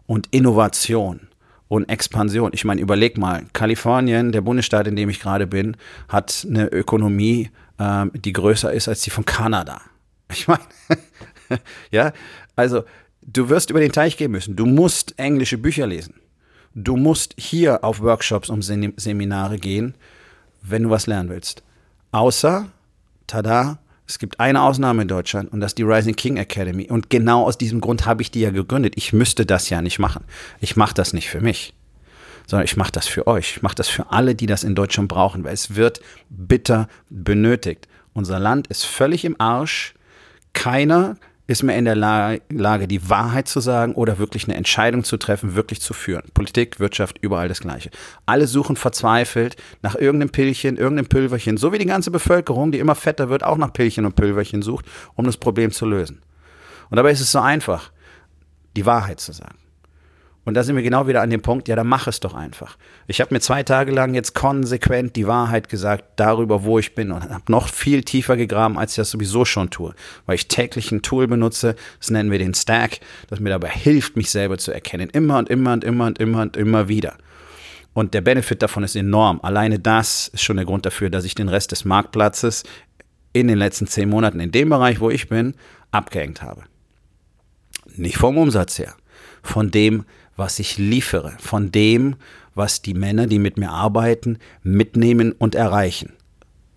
und 0.06 0.26
Innovation 0.30 1.29
und 1.70 1.88
Expansion. 1.88 2.50
Ich 2.52 2.64
meine, 2.64 2.80
überleg 2.80 3.16
mal, 3.16 3.46
Kalifornien, 3.52 4.32
der 4.32 4.40
Bundesstaat, 4.40 4.88
in 4.88 4.96
dem 4.96 5.08
ich 5.08 5.20
gerade 5.20 5.46
bin, 5.46 5.76
hat 6.08 6.44
eine 6.50 6.66
Ökonomie, 6.66 7.50
ähm, 7.78 8.10
die 8.12 8.32
größer 8.32 8.72
ist 8.72 8.88
als 8.88 9.02
die 9.02 9.10
von 9.10 9.24
Kanada. 9.24 9.80
Ich 10.32 10.46
meine, 10.46 10.62
ja, 11.90 12.12
also 12.54 12.84
du 13.22 13.48
wirst 13.48 13.70
über 13.70 13.80
den 13.80 13.90
Teich 13.90 14.16
gehen 14.16 14.30
müssen. 14.30 14.54
Du 14.54 14.64
musst 14.64 15.18
englische 15.18 15.58
Bücher 15.58 15.88
lesen. 15.88 16.14
Du 16.74 16.96
musst 16.96 17.34
hier 17.36 17.82
auf 17.82 18.00
Workshops 18.00 18.48
und 18.48 18.62
Seminare 18.62 19.58
gehen, 19.58 19.94
wenn 20.62 20.84
du 20.84 20.90
was 20.90 21.08
lernen 21.08 21.28
willst. 21.28 21.64
Außer, 22.12 22.68
tada, 23.26 23.78
es 24.10 24.18
gibt 24.18 24.40
eine 24.40 24.62
Ausnahme 24.62 25.02
in 25.02 25.08
Deutschland 25.08 25.52
und 25.52 25.60
das 25.60 25.70
ist 25.70 25.78
die 25.78 25.84
Rising 25.84 26.16
King 26.16 26.36
Academy. 26.36 26.90
Und 26.90 27.10
genau 27.10 27.44
aus 27.44 27.56
diesem 27.56 27.80
Grund 27.80 28.06
habe 28.06 28.22
ich 28.22 28.32
die 28.32 28.40
ja 28.40 28.50
gegründet. 28.50 28.94
Ich 28.96 29.12
müsste 29.12 29.46
das 29.46 29.70
ja 29.70 29.80
nicht 29.82 30.00
machen. 30.00 30.24
Ich 30.60 30.76
mache 30.76 30.94
das 30.94 31.12
nicht 31.12 31.30
für 31.30 31.40
mich, 31.40 31.74
sondern 32.48 32.64
ich 32.64 32.76
mache 32.76 32.90
das 32.90 33.06
für 33.06 33.28
euch. 33.28 33.52
Ich 33.56 33.62
mache 33.62 33.76
das 33.76 33.88
für 33.88 34.10
alle, 34.10 34.34
die 34.34 34.46
das 34.46 34.64
in 34.64 34.74
Deutschland 34.74 35.08
brauchen, 35.08 35.44
weil 35.44 35.54
es 35.54 35.76
wird 35.76 36.00
bitter 36.28 36.88
benötigt. 37.08 37.86
Unser 38.12 38.40
Land 38.40 38.66
ist 38.66 38.84
völlig 38.84 39.24
im 39.24 39.40
Arsch. 39.40 39.94
Keiner 40.54 41.16
ist 41.50 41.64
mehr 41.64 41.76
in 41.76 41.84
der 41.84 41.96
Lage, 41.96 42.86
die 42.86 43.10
Wahrheit 43.10 43.48
zu 43.48 43.58
sagen 43.58 43.94
oder 43.94 44.18
wirklich 44.18 44.44
eine 44.44 44.54
Entscheidung 44.54 45.02
zu 45.02 45.16
treffen, 45.16 45.56
wirklich 45.56 45.80
zu 45.80 45.92
führen. 45.92 46.30
Politik, 46.32 46.78
Wirtschaft, 46.78 47.18
überall 47.20 47.48
das 47.48 47.60
Gleiche. 47.60 47.90
Alle 48.24 48.46
suchen 48.46 48.76
verzweifelt 48.76 49.56
nach 49.82 49.96
irgendeinem 49.96 50.30
Pillchen, 50.30 50.76
irgendeinem 50.76 51.08
Pülverchen, 51.08 51.56
so 51.56 51.72
wie 51.72 51.78
die 51.78 51.86
ganze 51.86 52.12
Bevölkerung, 52.12 52.70
die 52.70 52.78
immer 52.78 52.94
fetter 52.94 53.30
wird, 53.30 53.42
auch 53.42 53.56
nach 53.56 53.72
Pillchen 53.72 54.06
und 54.06 54.14
Pülverchen 54.14 54.62
sucht, 54.62 54.84
um 55.16 55.24
das 55.24 55.36
Problem 55.36 55.72
zu 55.72 55.86
lösen. 55.86 56.22
Und 56.88 56.96
dabei 56.96 57.10
ist 57.10 57.20
es 57.20 57.32
so 57.32 57.40
einfach, 57.40 57.90
die 58.76 58.86
Wahrheit 58.86 59.18
zu 59.18 59.32
sagen. 59.32 59.58
Und 60.44 60.54
da 60.54 60.62
sind 60.62 60.74
wir 60.74 60.82
genau 60.82 61.06
wieder 61.06 61.20
an 61.20 61.28
dem 61.28 61.42
Punkt, 61.42 61.68
ja, 61.68 61.76
dann 61.76 61.86
mach 61.86 62.06
es 62.06 62.18
doch 62.18 62.34
einfach. 62.34 62.78
Ich 63.06 63.20
habe 63.20 63.34
mir 63.34 63.40
zwei 63.40 63.62
Tage 63.62 63.92
lang 63.92 64.14
jetzt 64.14 64.34
konsequent 64.34 65.14
die 65.14 65.26
Wahrheit 65.26 65.68
gesagt 65.68 66.04
darüber, 66.16 66.64
wo 66.64 66.78
ich 66.78 66.94
bin 66.94 67.12
und 67.12 67.28
habe 67.28 67.52
noch 67.52 67.68
viel 67.68 68.02
tiefer 68.02 68.36
gegraben, 68.36 68.78
als 68.78 68.92
ich 68.92 68.96
das 68.96 69.10
sowieso 69.10 69.44
schon 69.44 69.68
tue, 69.68 69.94
weil 70.24 70.36
ich 70.36 70.48
täglich 70.48 70.92
ein 70.92 71.02
Tool 71.02 71.28
benutze, 71.28 71.76
das 71.98 72.10
nennen 72.10 72.30
wir 72.30 72.38
den 72.38 72.54
Stack, 72.54 73.00
das 73.28 73.38
mir 73.38 73.50
dabei 73.50 73.68
hilft, 73.68 74.16
mich 74.16 74.30
selber 74.30 74.56
zu 74.56 74.72
erkennen, 74.72 75.10
immer 75.10 75.38
und 75.38 75.50
immer 75.50 75.74
und 75.74 75.84
immer 75.84 76.06
und 76.06 76.18
immer 76.18 76.42
und 76.42 76.56
immer 76.56 76.88
wieder. 76.88 77.16
Und 77.92 78.14
der 78.14 78.20
Benefit 78.22 78.62
davon 78.62 78.82
ist 78.82 78.96
enorm. 78.96 79.40
Alleine 79.42 79.78
das 79.78 80.28
ist 80.28 80.42
schon 80.42 80.56
der 80.56 80.64
Grund 80.64 80.86
dafür, 80.86 81.10
dass 81.10 81.24
ich 81.24 81.34
den 81.34 81.48
Rest 81.48 81.72
des 81.72 81.84
Marktplatzes 81.84 82.62
in 83.32 83.48
den 83.48 83.58
letzten 83.58 83.86
zehn 83.86 84.08
Monaten 84.08 84.40
in 84.40 84.52
dem 84.52 84.70
Bereich, 84.70 85.00
wo 85.00 85.10
ich 85.10 85.28
bin, 85.28 85.54
abgehängt 85.90 86.40
habe. 86.40 86.62
Nicht 87.96 88.16
vom 88.16 88.38
Umsatz 88.38 88.78
her, 88.78 88.94
von 89.42 89.70
dem, 89.70 90.04
was 90.40 90.58
ich 90.58 90.78
liefere, 90.78 91.34
von 91.38 91.70
dem, 91.70 92.16
was 92.54 92.82
die 92.82 92.94
Männer, 92.94 93.26
die 93.28 93.38
mit 93.38 93.58
mir 93.58 93.70
arbeiten, 93.70 94.38
mitnehmen 94.62 95.32
und 95.32 95.54
erreichen. 95.54 96.14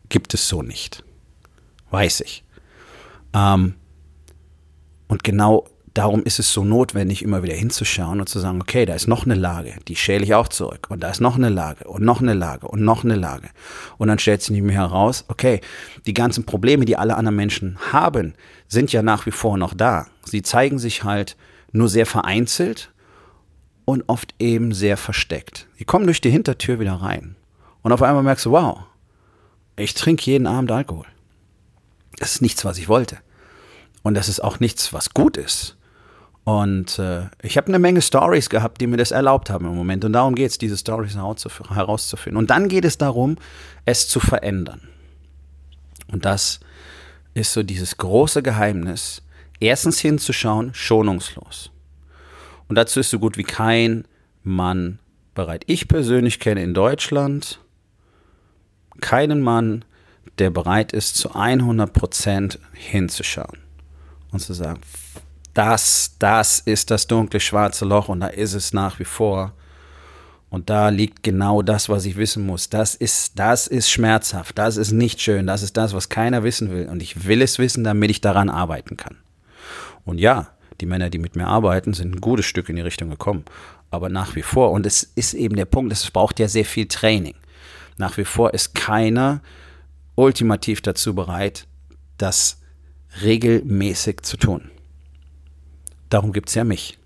Gibt 0.10 0.34
es 0.34 0.48
so 0.48 0.62
nicht. 0.62 1.04
Weiß 1.90 2.22
ich. 2.22 2.44
Ähm, 3.34 3.76
und 5.08 5.24
genau 5.24 5.66
darum 5.94 6.24
ist 6.24 6.40
es 6.40 6.52
so 6.52 6.66
notwendig, 6.66 7.24
immer 7.24 7.42
wieder 7.42 7.56
hinzuschauen 7.56 8.20
und 8.20 8.28
zu 8.28 8.40
sagen, 8.40 8.62
okay, 8.62 8.86
da 8.86 8.96
ist 8.96 9.08
noch 9.08 9.26
eine 9.26 9.36
Lage, 9.36 9.76
die 9.88 9.96
schäle 9.96 10.24
ich 10.24 10.34
auch 10.34 10.50
zurück. 10.50 10.88
Und 10.90 11.02
da 11.02 11.10
ist 11.10 11.22
noch 11.22 11.38
eine 11.38 11.50
Lage 11.50 11.86
und 11.86 12.04
noch 12.04 12.22
eine 12.22 12.34
Lage 12.34 12.68
und 12.68 12.82
noch 12.82 13.04
eine 13.04 13.16
Lage. 13.16 13.50
Und 13.98 14.10
dann 14.10 14.20
stellt 14.20 14.42
sich 14.42 14.62
mehr 14.62 14.76
heraus, 14.76 15.26
okay, 15.30 15.62
die 16.06 16.14
ganzen 16.14 16.46
Probleme, 16.46 16.86
die 16.86 16.98
alle 16.98 17.16
anderen 17.16 17.38
Menschen 17.38 17.78
haben, 17.94 18.34
sind 18.68 18.92
ja 18.92 19.02
nach 19.02 19.26
wie 19.26 19.32
vor 19.32 19.58
noch 19.58 19.74
da. 19.74 20.08
Sie 20.26 20.42
zeigen 20.42 20.80
sich 20.80 21.04
halt 21.04 21.38
nur 21.72 21.88
sehr 21.88 22.06
vereinzelt 22.06 22.93
und 23.86 24.04
oft 24.08 24.34
eben 24.40 24.74
sehr 24.74 24.98
versteckt. 24.98 25.68
Die 25.80 25.86
kommen 25.86 26.06
durch 26.06 26.22
die 26.22 26.30
Hintertür 26.30 26.80
wieder 26.80 26.94
rein. 26.94 27.36
Und 27.82 27.92
auf 27.92 28.02
einmal 28.02 28.24
merkst 28.24 28.46
du, 28.46 28.52
wow, 28.52 28.80
ich 29.76 29.94
trinke 29.94 30.30
jeden 30.30 30.48
Abend 30.48 30.72
Alkohol. 30.72 31.06
Das 32.18 32.36
ist 32.36 32.42
nichts, 32.42 32.64
was 32.64 32.78
ich 32.78 32.88
wollte. 32.88 33.18
Und 34.04 34.14
das 34.16 34.30
ist 34.30 34.42
auch 34.42 34.60
nichts, 34.60 34.94
was 34.94 35.14
gut 35.14 35.38
ist. 35.38 35.78
Und 36.44 37.00
äh, 37.00 37.28
ich 37.42 37.58
habe 37.58 37.68
eine 37.68 37.80
Menge 37.80 38.02
Stories 38.02 38.50
gehabt, 38.50 38.82
die 38.82 38.88
mir 38.88 38.98
das 38.98 39.12
erlaubt 39.12 39.50
haben 39.50 39.66
im 39.66 39.76
Moment. 39.76 40.04
Und 40.04 40.14
darum 40.14 40.36
geht 40.36 40.52
es, 40.52 40.58
diese 40.58 40.78
Stories 40.78 41.16
herauszufinden. 41.16 42.38
Und 42.38 42.50
dann 42.50 42.68
geht 42.68 42.86
es 42.86 42.98
darum, 42.98 43.38
es 43.86 44.10
zu 44.10 44.20
verändern. 44.20 44.82
Und 46.12 46.26
das 46.26 46.60
ist 47.34 47.54
so 47.54 47.64
dieses 47.64 47.98
große 47.98 48.44
Geheimnis, 48.44 49.22
erstens 49.60 50.00
hinzuschauen, 50.00 50.74
schonungslos. 50.74 51.73
Und 52.74 52.78
dazu 52.78 53.02
ist 53.02 53.12
so 53.12 53.20
gut 53.20 53.38
wie 53.38 53.44
kein 53.44 54.04
Mann 54.42 54.98
bereit. 55.36 55.64
Ich 55.68 55.88
persönlich 55.88 56.40
kenne 56.40 56.64
in 56.64 56.74
Deutschland 56.74 57.60
keinen 59.00 59.42
Mann, 59.42 59.86
der 60.40 60.50
bereit 60.50 60.92
ist, 60.92 61.16
zu 61.16 61.36
100 61.36 61.94
Prozent 61.94 62.58
hinzuschauen 62.74 63.60
und 64.32 64.40
zu 64.40 64.54
sagen, 64.54 64.82
das, 65.54 66.16
das 66.18 66.62
ist 66.62 66.90
das 66.90 67.06
dunkle 67.06 67.40
schwarze 67.40 67.86
Loch 67.86 68.10
und 68.10 68.22
da 68.22 68.28
ist 68.30 68.56
es 68.56 68.74
nach 68.74 68.98
wie 68.98 69.06
vor. 69.06 69.54
Und 70.50 70.72
da 70.72 70.90
liegt 70.90 71.22
genau 71.22 71.62
das, 71.62 71.90
was 71.90 72.06
ich 72.06 72.18
wissen 72.18 72.44
muss. 72.44 72.70
Das 72.70 72.96
ist, 72.96 73.38
das 73.38 73.68
ist 73.68 73.92
schmerzhaft. 73.92 74.58
Das 74.58 74.78
ist 74.78 74.94
nicht 74.94 75.22
schön. 75.22 75.46
Das 75.46 75.62
ist 75.62 75.78
das, 75.78 75.94
was 75.94 76.10
keiner 76.10 76.42
wissen 76.42 76.72
will. 76.72 76.90
Und 76.90 77.04
ich 77.04 77.28
will 77.28 77.44
es 77.44 77.60
wissen, 77.60 77.84
damit 77.84 78.10
ich 78.10 78.22
daran 78.22 78.50
arbeiten 78.50 78.98
kann. 78.98 79.18
Und 80.06 80.18
ja, 80.18 80.54
die 80.82 80.86
Männer, 80.86 81.10
die 81.10 81.20
mit 81.20 81.36
mir 81.36 81.48
arbeiten, 81.48 81.94
sind 81.94 82.16
ein 82.16 82.22
gutes 82.22 82.46
Stück 82.46 82.70
in 82.70 82.76
die 82.76 82.82
Richtung 82.82 83.10
gekommen. 83.10 83.46
Aber 83.92 84.10
nach 84.10 84.36
wie 84.36 84.42
vor, 84.42 84.72
und 84.72 84.86
es 84.86 85.04
ist 85.04 85.34
eben 85.34 85.56
der 85.56 85.66
Punkt, 85.66 85.92
es 85.94 86.10
braucht 86.10 86.40
ja 86.40 86.48
sehr 86.48 86.66
viel 86.66 86.88
Training. 86.88 87.36
Nach 87.98 88.18
wie 88.18 88.26
vor 88.26 88.54
ist 88.54 88.74
keiner 88.74 89.42
ultimativ 90.16 90.82
dazu 90.82 91.14
bereit, 91.14 91.68
das 92.18 92.60
regelmäßig 93.22 94.22
zu 94.22 94.38
tun. 94.38 94.72
Darum 96.10 96.34
gibt 96.34 96.50
es 96.50 96.56
ja 96.56 96.64
mich. 96.64 96.98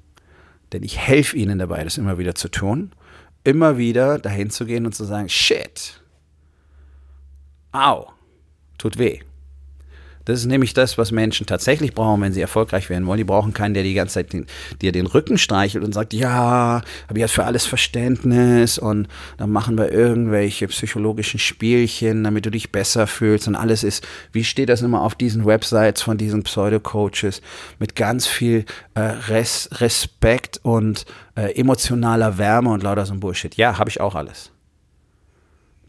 Denn 0.73 0.83
ich 0.83 0.97
helfe 0.97 1.37
ihnen 1.37 1.59
dabei, 1.59 1.83
das 1.83 1.97
immer 1.97 2.17
wieder 2.17 2.35
zu 2.35 2.49
tun. 2.49 2.91
Immer 3.43 3.77
wieder 3.77 4.19
dahin 4.19 4.49
zu 4.49 4.65
gehen 4.65 4.85
und 4.85 4.93
zu 4.93 5.05
sagen, 5.05 5.29
shit, 5.29 6.01
au, 7.71 8.07
tut 8.77 8.97
weh. 8.97 9.21
Das 10.27 10.39
ist 10.39 10.45
nämlich 10.45 10.73
das, 10.73 10.97
was 10.97 11.13
Menschen 11.13 11.45
tatsächlich 11.45 11.93
brauchen, 11.93 12.19
wenn 12.19 12.33
sie 12.33 12.41
erfolgreich 12.41 12.89
werden 12.89 13.07
wollen. 13.07 13.17
Die 13.17 13.23
brauchen 13.23 13.53
keinen, 13.53 13.73
der 13.73 13.83
die 13.83 13.93
ganze 13.93 14.15
Zeit 14.15 14.33
den, 14.33 14.45
dir 14.81 14.91
den 14.91 15.07
Rücken 15.07 15.37
streichelt 15.37 15.85
und 15.85 15.93
sagt, 15.93 16.13
ja, 16.13 16.81
habe 17.07 17.13
ich 17.13 17.19
jetzt 17.19 17.31
für 17.31 17.45
alles 17.45 17.65
Verständnis 17.65 18.77
und 18.77 19.07
dann 19.37 19.49
machen 19.49 19.77
wir 19.77 19.89
irgendwelche 19.89 20.67
psychologischen 20.67 21.39
Spielchen, 21.39 22.25
damit 22.25 22.45
du 22.45 22.51
dich 22.51 22.73
besser 22.73 23.07
fühlst 23.07 23.47
und 23.47 23.55
alles 23.55 23.85
ist, 23.85 24.05
wie 24.33 24.43
steht 24.43 24.67
das 24.67 24.81
immer 24.81 25.01
auf 25.01 25.15
diesen 25.15 25.45
Websites 25.45 26.01
von 26.01 26.17
diesen 26.17 26.43
Pseudo-Coaches 26.43 27.41
mit 27.79 27.95
ganz 27.95 28.27
viel 28.27 28.65
äh, 28.95 28.99
Res 28.99 29.69
Respekt 29.79 30.59
und 30.61 31.05
äh, 31.37 31.57
emotionaler 31.57 32.37
Wärme 32.37 32.71
und 32.71 32.83
lauter 32.83 33.05
so 33.05 33.13
ein 33.13 33.21
Bullshit. 33.21 33.55
Ja, 33.55 33.77
habe 33.77 33.89
ich 33.89 34.01
auch 34.01 34.15
alles. 34.15 34.51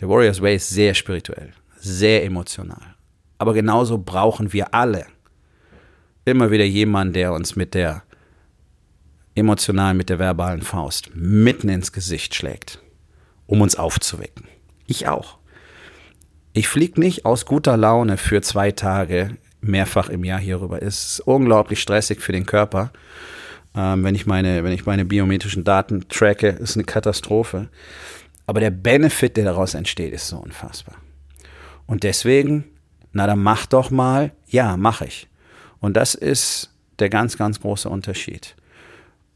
Der 0.00 0.08
Warriors 0.08 0.40
Way 0.40 0.54
ist 0.54 0.70
sehr 0.70 0.94
spirituell, 0.94 1.54
sehr 1.80 2.24
emotional. 2.24 2.97
Aber 3.38 3.54
genauso 3.54 3.98
brauchen 3.98 4.52
wir 4.52 4.74
alle 4.74 5.06
immer 6.24 6.50
wieder 6.50 6.64
jemanden, 6.64 7.14
der 7.14 7.32
uns 7.32 7.56
mit 7.56 7.74
der 7.74 8.02
emotionalen, 9.34 9.96
mit 9.96 10.10
der 10.10 10.18
verbalen 10.18 10.62
Faust 10.62 11.10
mitten 11.14 11.68
ins 11.68 11.92
Gesicht 11.92 12.34
schlägt, 12.34 12.82
um 13.46 13.60
uns 13.60 13.76
aufzuwecken. 13.76 14.46
Ich 14.86 15.06
auch. 15.06 15.38
Ich 16.52 16.68
fliege 16.68 17.00
nicht 17.00 17.24
aus 17.24 17.46
guter 17.46 17.76
Laune 17.76 18.16
für 18.16 18.42
zwei 18.42 18.72
Tage 18.72 19.36
mehrfach 19.60 20.08
im 20.08 20.24
Jahr 20.24 20.40
hierüber. 20.40 20.82
Es 20.82 21.12
ist 21.12 21.20
unglaublich 21.20 21.80
stressig 21.80 22.20
für 22.20 22.32
den 22.32 22.46
Körper. 22.46 22.90
Ähm, 23.76 24.02
wenn, 24.02 24.14
ich 24.14 24.26
meine, 24.26 24.64
wenn 24.64 24.72
ich 24.72 24.86
meine 24.86 25.04
biometrischen 25.04 25.64
Daten 25.64 26.08
tracke, 26.08 26.48
ist 26.48 26.76
eine 26.76 26.84
Katastrophe. 26.84 27.68
Aber 28.46 28.60
der 28.60 28.70
Benefit, 28.70 29.36
der 29.36 29.44
daraus 29.44 29.74
entsteht, 29.74 30.12
ist 30.12 30.28
so 30.28 30.38
unfassbar. 30.38 30.96
Und 31.86 32.02
deswegen 32.02 32.64
na 33.12 33.26
dann 33.26 33.42
mach 33.42 33.66
doch 33.66 33.90
mal. 33.90 34.32
Ja, 34.46 34.76
mache 34.76 35.06
ich. 35.06 35.28
Und 35.80 35.96
das 35.96 36.14
ist 36.14 36.70
der 36.98 37.08
ganz, 37.08 37.36
ganz 37.36 37.60
große 37.60 37.88
Unterschied. 37.88 38.56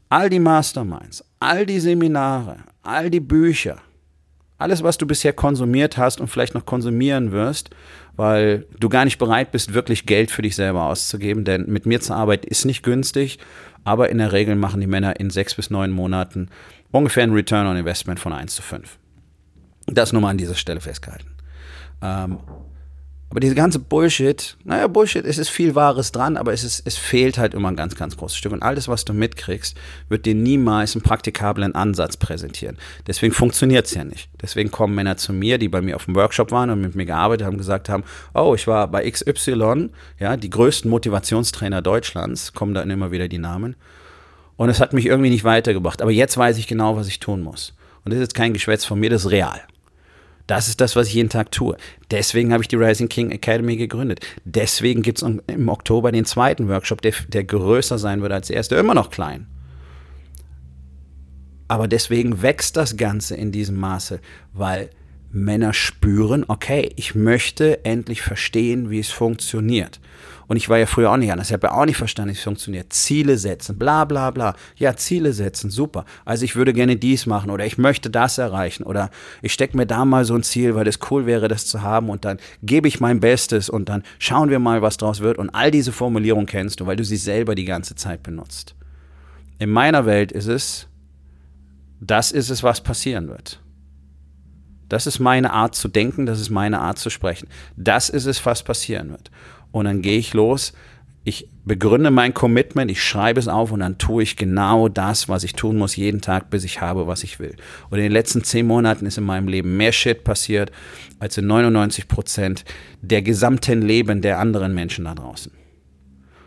All 0.09 0.29
die 0.29 0.39
Masterminds, 0.39 1.23
all 1.39 1.65
die 1.65 1.79
Seminare, 1.79 2.57
all 2.83 3.09
die 3.09 3.19
Bücher, 3.19 3.77
alles, 4.57 4.83
was 4.83 4.97
du 4.97 5.05
bisher 5.05 5.33
konsumiert 5.33 5.97
hast 5.97 6.21
und 6.21 6.27
vielleicht 6.27 6.53
noch 6.53 6.65
konsumieren 6.65 7.31
wirst, 7.31 7.71
weil 8.15 8.65
du 8.79 8.89
gar 8.89 9.05
nicht 9.05 9.17
bereit 9.17 9.51
bist, 9.51 9.73
wirklich 9.73 10.05
Geld 10.05 10.31
für 10.31 10.41
dich 10.41 10.55
selber 10.55 10.83
auszugeben, 10.83 11.43
denn 11.43 11.65
mit 11.67 11.85
mir 11.85 11.99
zu 11.99 12.13
arbeiten 12.13 12.47
ist 12.47 12.65
nicht 12.65 12.83
günstig, 12.83 13.39
aber 13.83 14.09
in 14.09 14.19
der 14.19 14.31
Regel 14.31 14.55
machen 14.55 14.79
die 14.79 14.87
Männer 14.87 15.19
in 15.19 15.29
sechs 15.29 15.55
bis 15.55 15.69
neun 15.69 15.91
Monaten 15.91 16.49
ungefähr 16.91 17.23
ein 17.23 17.33
Return 17.33 17.67
on 17.67 17.75
Investment 17.75 18.19
von 18.19 18.33
1 18.33 18.55
zu 18.55 18.61
5. 18.61 18.97
Das 19.87 20.13
nur 20.13 20.21
mal 20.21 20.29
an 20.29 20.37
dieser 20.37 20.55
Stelle 20.55 20.79
festgehalten. 20.79 21.27
Ähm, 22.01 22.37
aber 23.33 23.39
diese 23.39 23.55
ganze 23.55 23.79
Bullshit, 23.79 24.55
naja, 24.63 24.85
Bullshit, 24.85 25.25
es 25.25 25.39
ist 25.39 25.49
viel 25.49 25.73
Wahres 25.73 26.11
dran, 26.11 26.37
aber 26.37 26.53
es, 26.53 26.63
ist, 26.63 26.83
es 26.85 26.97
fehlt 26.97 27.39
halt 27.39 27.55
immer 27.55 27.69
ein 27.69 27.75
ganz, 27.75 27.95
ganz 27.95 28.15
großes 28.15 28.37
Stück. 28.37 28.51
Und 28.51 28.61
alles, 28.61 28.87
was 28.87 29.05
du 29.05 29.13
mitkriegst, 29.13 29.75
wird 30.07 30.27
dir 30.27 30.35
niemals 30.35 30.95
einen 30.95 31.01
praktikablen 31.01 31.73
Ansatz 31.73 32.15
präsentieren. 32.15 32.77
Deswegen 33.07 33.33
funktioniert 33.33 33.87
es 33.87 33.95
ja 33.95 34.03
nicht. 34.03 34.29
Deswegen 34.39 34.69
kommen 34.69 34.93
Männer 34.93 35.17
zu 35.17 35.33
mir, 35.33 35.57
die 35.57 35.67
bei 35.67 35.81
mir 35.81 35.95
auf 35.95 36.05
dem 36.05 36.13
Workshop 36.13 36.51
waren 36.51 36.69
und 36.69 36.81
mit 36.81 36.93
mir 36.93 37.07
gearbeitet 37.07 37.47
haben, 37.47 37.57
gesagt 37.57 37.89
haben, 37.89 38.03
oh, 38.35 38.53
ich 38.53 38.67
war 38.67 38.87
bei 38.87 39.09
XY, 39.09 39.89
ja, 40.19 40.37
die 40.37 40.51
größten 40.51 40.91
Motivationstrainer 40.91 41.81
Deutschlands, 41.81 42.53
kommen 42.53 42.75
dann 42.75 42.91
immer 42.91 43.09
wieder 43.09 43.27
die 43.27 43.39
Namen. 43.39 43.75
Und 44.57 44.69
es 44.69 44.79
hat 44.79 44.93
mich 44.93 45.07
irgendwie 45.07 45.31
nicht 45.31 45.43
weitergebracht. 45.43 46.03
Aber 46.03 46.11
jetzt 46.11 46.37
weiß 46.37 46.59
ich 46.59 46.67
genau, 46.67 46.97
was 46.97 47.07
ich 47.07 47.19
tun 47.19 47.41
muss. 47.41 47.73
Und 48.05 48.13
das 48.13 48.21
ist 48.21 48.35
kein 48.35 48.53
Geschwätz 48.53 48.85
von 48.85 48.99
mir, 48.99 49.09
das 49.09 49.25
ist 49.25 49.31
real. 49.31 49.59
Das 50.47 50.67
ist 50.67 50.81
das, 50.81 50.95
was 50.95 51.07
ich 51.07 51.13
jeden 51.13 51.29
Tag 51.29 51.51
tue. 51.51 51.77
Deswegen 52.11 52.51
habe 52.51 52.63
ich 52.63 52.67
die 52.67 52.75
Rising 52.75 53.07
King 53.07 53.31
Academy 53.31 53.77
gegründet. 53.77 54.19
Deswegen 54.43 55.01
gibt 55.01 55.21
es 55.21 55.29
im 55.47 55.69
Oktober 55.69 56.11
den 56.11 56.25
zweiten 56.25 56.67
Workshop, 56.67 57.01
der, 57.01 57.13
der 57.29 57.45
größer 57.45 57.97
sein 57.97 58.21
wird 58.21 58.33
als 58.33 58.47
der 58.47 58.57
erste, 58.57 58.75
immer 58.75 58.93
noch 58.93 59.09
klein. 59.09 59.47
Aber 61.69 61.87
deswegen 61.87 62.41
wächst 62.41 62.75
das 62.75 62.97
Ganze 62.97 63.35
in 63.35 63.51
diesem 63.51 63.77
Maße, 63.77 64.19
weil 64.51 64.89
Männer 65.31 65.73
spüren, 65.73 66.45
okay, 66.47 66.91
ich 66.95 67.15
möchte 67.15 67.83
endlich 67.85 68.21
verstehen, 68.21 68.89
wie 68.91 68.99
es 68.99 69.09
funktioniert. 69.09 69.99
Und 70.47 70.57
ich 70.57 70.69
war 70.69 70.77
ja 70.77 70.85
früher 70.85 71.11
auch 71.11 71.17
nicht 71.17 71.31
anders. 71.31 71.47
Ich 71.47 71.53
habe 71.53 71.67
ja 71.67 71.73
auch 71.73 71.85
nicht 71.85 71.97
verstanden, 71.97 72.33
wie 72.33 72.37
es 72.37 72.43
funktioniert. 72.43 72.91
Ziele 72.91 73.37
setzen, 73.37 73.77
bla 73.77 74.05
bla 74.05 74.31
bla. 74.31 74.55
Ja, 74.75 74.95
Ziele 74.95 75.33
setzen, 75.33 75.69
super. 75.69 76.05
Also 76.25 76.43
ich 76.45 76.55
würde 76.55 76.73
gerne 76.73 76.95
dies 76.95 77.25
machen 77.25 77.49
oder 77.49 77.65
ich 77.65 77.77
möchte 77.77 78.09
das 78.09 78.37
erreichen 78.37 78.83
oder 78.83 79.09
ich 79.41 79.53
stecke 79.53 79.77
mir 79.77 79.85
da 79.85 80.05
mal 80.05 80.25
so 80.25 80.35
ein 80.35 80.43
Ziel, 80.43 80.75
weil 80.75 80.87
es 80.87 80.99
cool 81.09 81.25
wäre, 81.25 81.47
das 81.47 81.65
zu 81.65 81.81
haben 81.81 82.09
und 82.09 82.25
dann 82.25 82.39
gebe 82.61 82.87
ich 82.87 82.99
mein 82.99 83.19
Bestes 83.19 83.69
und 83.69 83.89
dann 83.89 84.03
schauen 84.19 84.49
wir 84.49 84.59
mal, 84.59 84.81
was 84.81 84.97
draus 84.97 85.21
wird. 85.21 85.37
Und 85.37 85.49
all 85.51 85.71
diese 85.71 85.91
Formulierungen 85.91 86.45
kennst 86.45 86.79
du, 86.79 86.85
weil 86.85 86.97
du 86.97 87.05
sie 87.05 87.17
selber 87.17 87.55
die 87.55 87.65
ganze 87.65 87.95
Zeit 87.95 88.23
benutzt. 88.23 88.75
In 89.59 89.69
meiner 89.69 90.05
Welt 90.05 90.31
ist 90.31 90.47
es, 90.47 90.87
das 92.01 92.31
ist 92.31 92.49
es, 92.49 92.63
was 92.63 92.81
passieren 92.81 93.29
wird. 93.29 93.61
Das 94.89 95.07
ist 95.07 95.19
meine 95.19 95.53
Art 95.53 95.73
zu 95.73 95.87
denken, 95.87 96.25
das 96.25 96.39
ist 96.39 96.49
meine 96.49 96.79
Art 96.79 96.99
zu 96.99 97.09
sprechen. 97.09 97.47
Das 97.77 98.09
ist 98.09 98.25
es, 98.25 98.45
was 98.45 98.61
passieren 98.61 99.09
wird 99.09 99.31
und 99.73 99.85
dann 99.85 100.01
gehe 100.01 100.17
ich 100.17 100.33
los. 100.33 100.71
Ich 101.25 101.49
begründe 101.65 102.11
mein 102.11 102.33
Commitment, 102.33 102.91
ich 102.91 103.01
schreibe 103.01 103.39
es 103.39 103.47
auf 103.47 103.71
und 103.71 103.79
dann 103.79 103.97
tue 103.97 104.23
ich 104.23 104.35
genau 104.35 104.87
das, 104.87 105.29
was 105.29 105.43
ich 105.43 105.53
tun 105.53 105.77
muss, 105.77 105.95
jeden 105.95 106.21
Tag, 106.21 106.49
bis 106.49 106.63
ich 106.63 106.79
habe, 106.81 107.07
was 107.07 107.23
ich 107.23 107.39
will. 107.39 107.55
Und 107.89 107.97
in 107.97 108.03
den 108.03 108.11
letzten 108.11 108.43
zehn 108.43 108.67
Monaten 108.67 109.05
ist 109.05 109.17
in 109.17 109.23
meinem 109.23 109.47
Leben 109.47 109.75
mehr 109.77 109.93
Shit 109.93 110.23
passiert 110.23 110.71
als 111.19 111.37
in 111.37 111.47
99 111.47 112.07
Prozent 112.07 112.65
der 113.01 113.21
gesamten 113.21 113.81
Leben 113.81 114.21
der 114.21 114.39
anderen 114.39 114.73
Menschen 114.73 115.05
da 115.05 115.15
draußen. 115.15 115.51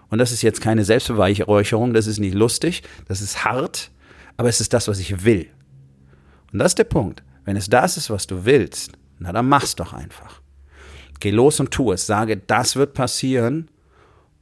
Und 0.08 0.18
das 0.18 0.30
ist 0.30 0.42
jetzt 0.42 0.60
keine 0.60 0.84
Selbstbeweihräucherung, 0.84 1.92
das 1.92 2.06
ist 2.06 2.20
nicht 2.20 2.34
lustig, 2.34 2.82
das 3.08 3.22
ist 3.22 3.44
hart, 3.44 3.90
aber 4.36 4.48
es 4.48 4.60
ist 4.60 4.72
das, 4.72 4.86
was 4.88 5.00
ich 5.00 5.24
will. 5.24 5.48
Und 6.52 6.60
das 6.60 6.72
ist 6.72 6.78
der 6.78 6.84
Punkt. 6.84 7.22
Wenn 7.44 7.56
es 7.56 7.68
das 7.68 7.96
ist, 7.96 8.10
was 8.10 8.26
du 8.26 8.44
willst, 8.44 8.92
na 9.18 9.32
dann 9.32 9.48
mach's 9.48 9.74
doch 9.74 9.94
einfach. 9.94 10.42
Geh 11.20 11.30
los 11.30 11.60
und 11.60 11.70
tu 11.70 11.92
es. 11.92 12.06
Sage, 12.06 12.36
das 12.36 12.76
wird 12.76 12.94
passieren 12.94 13.68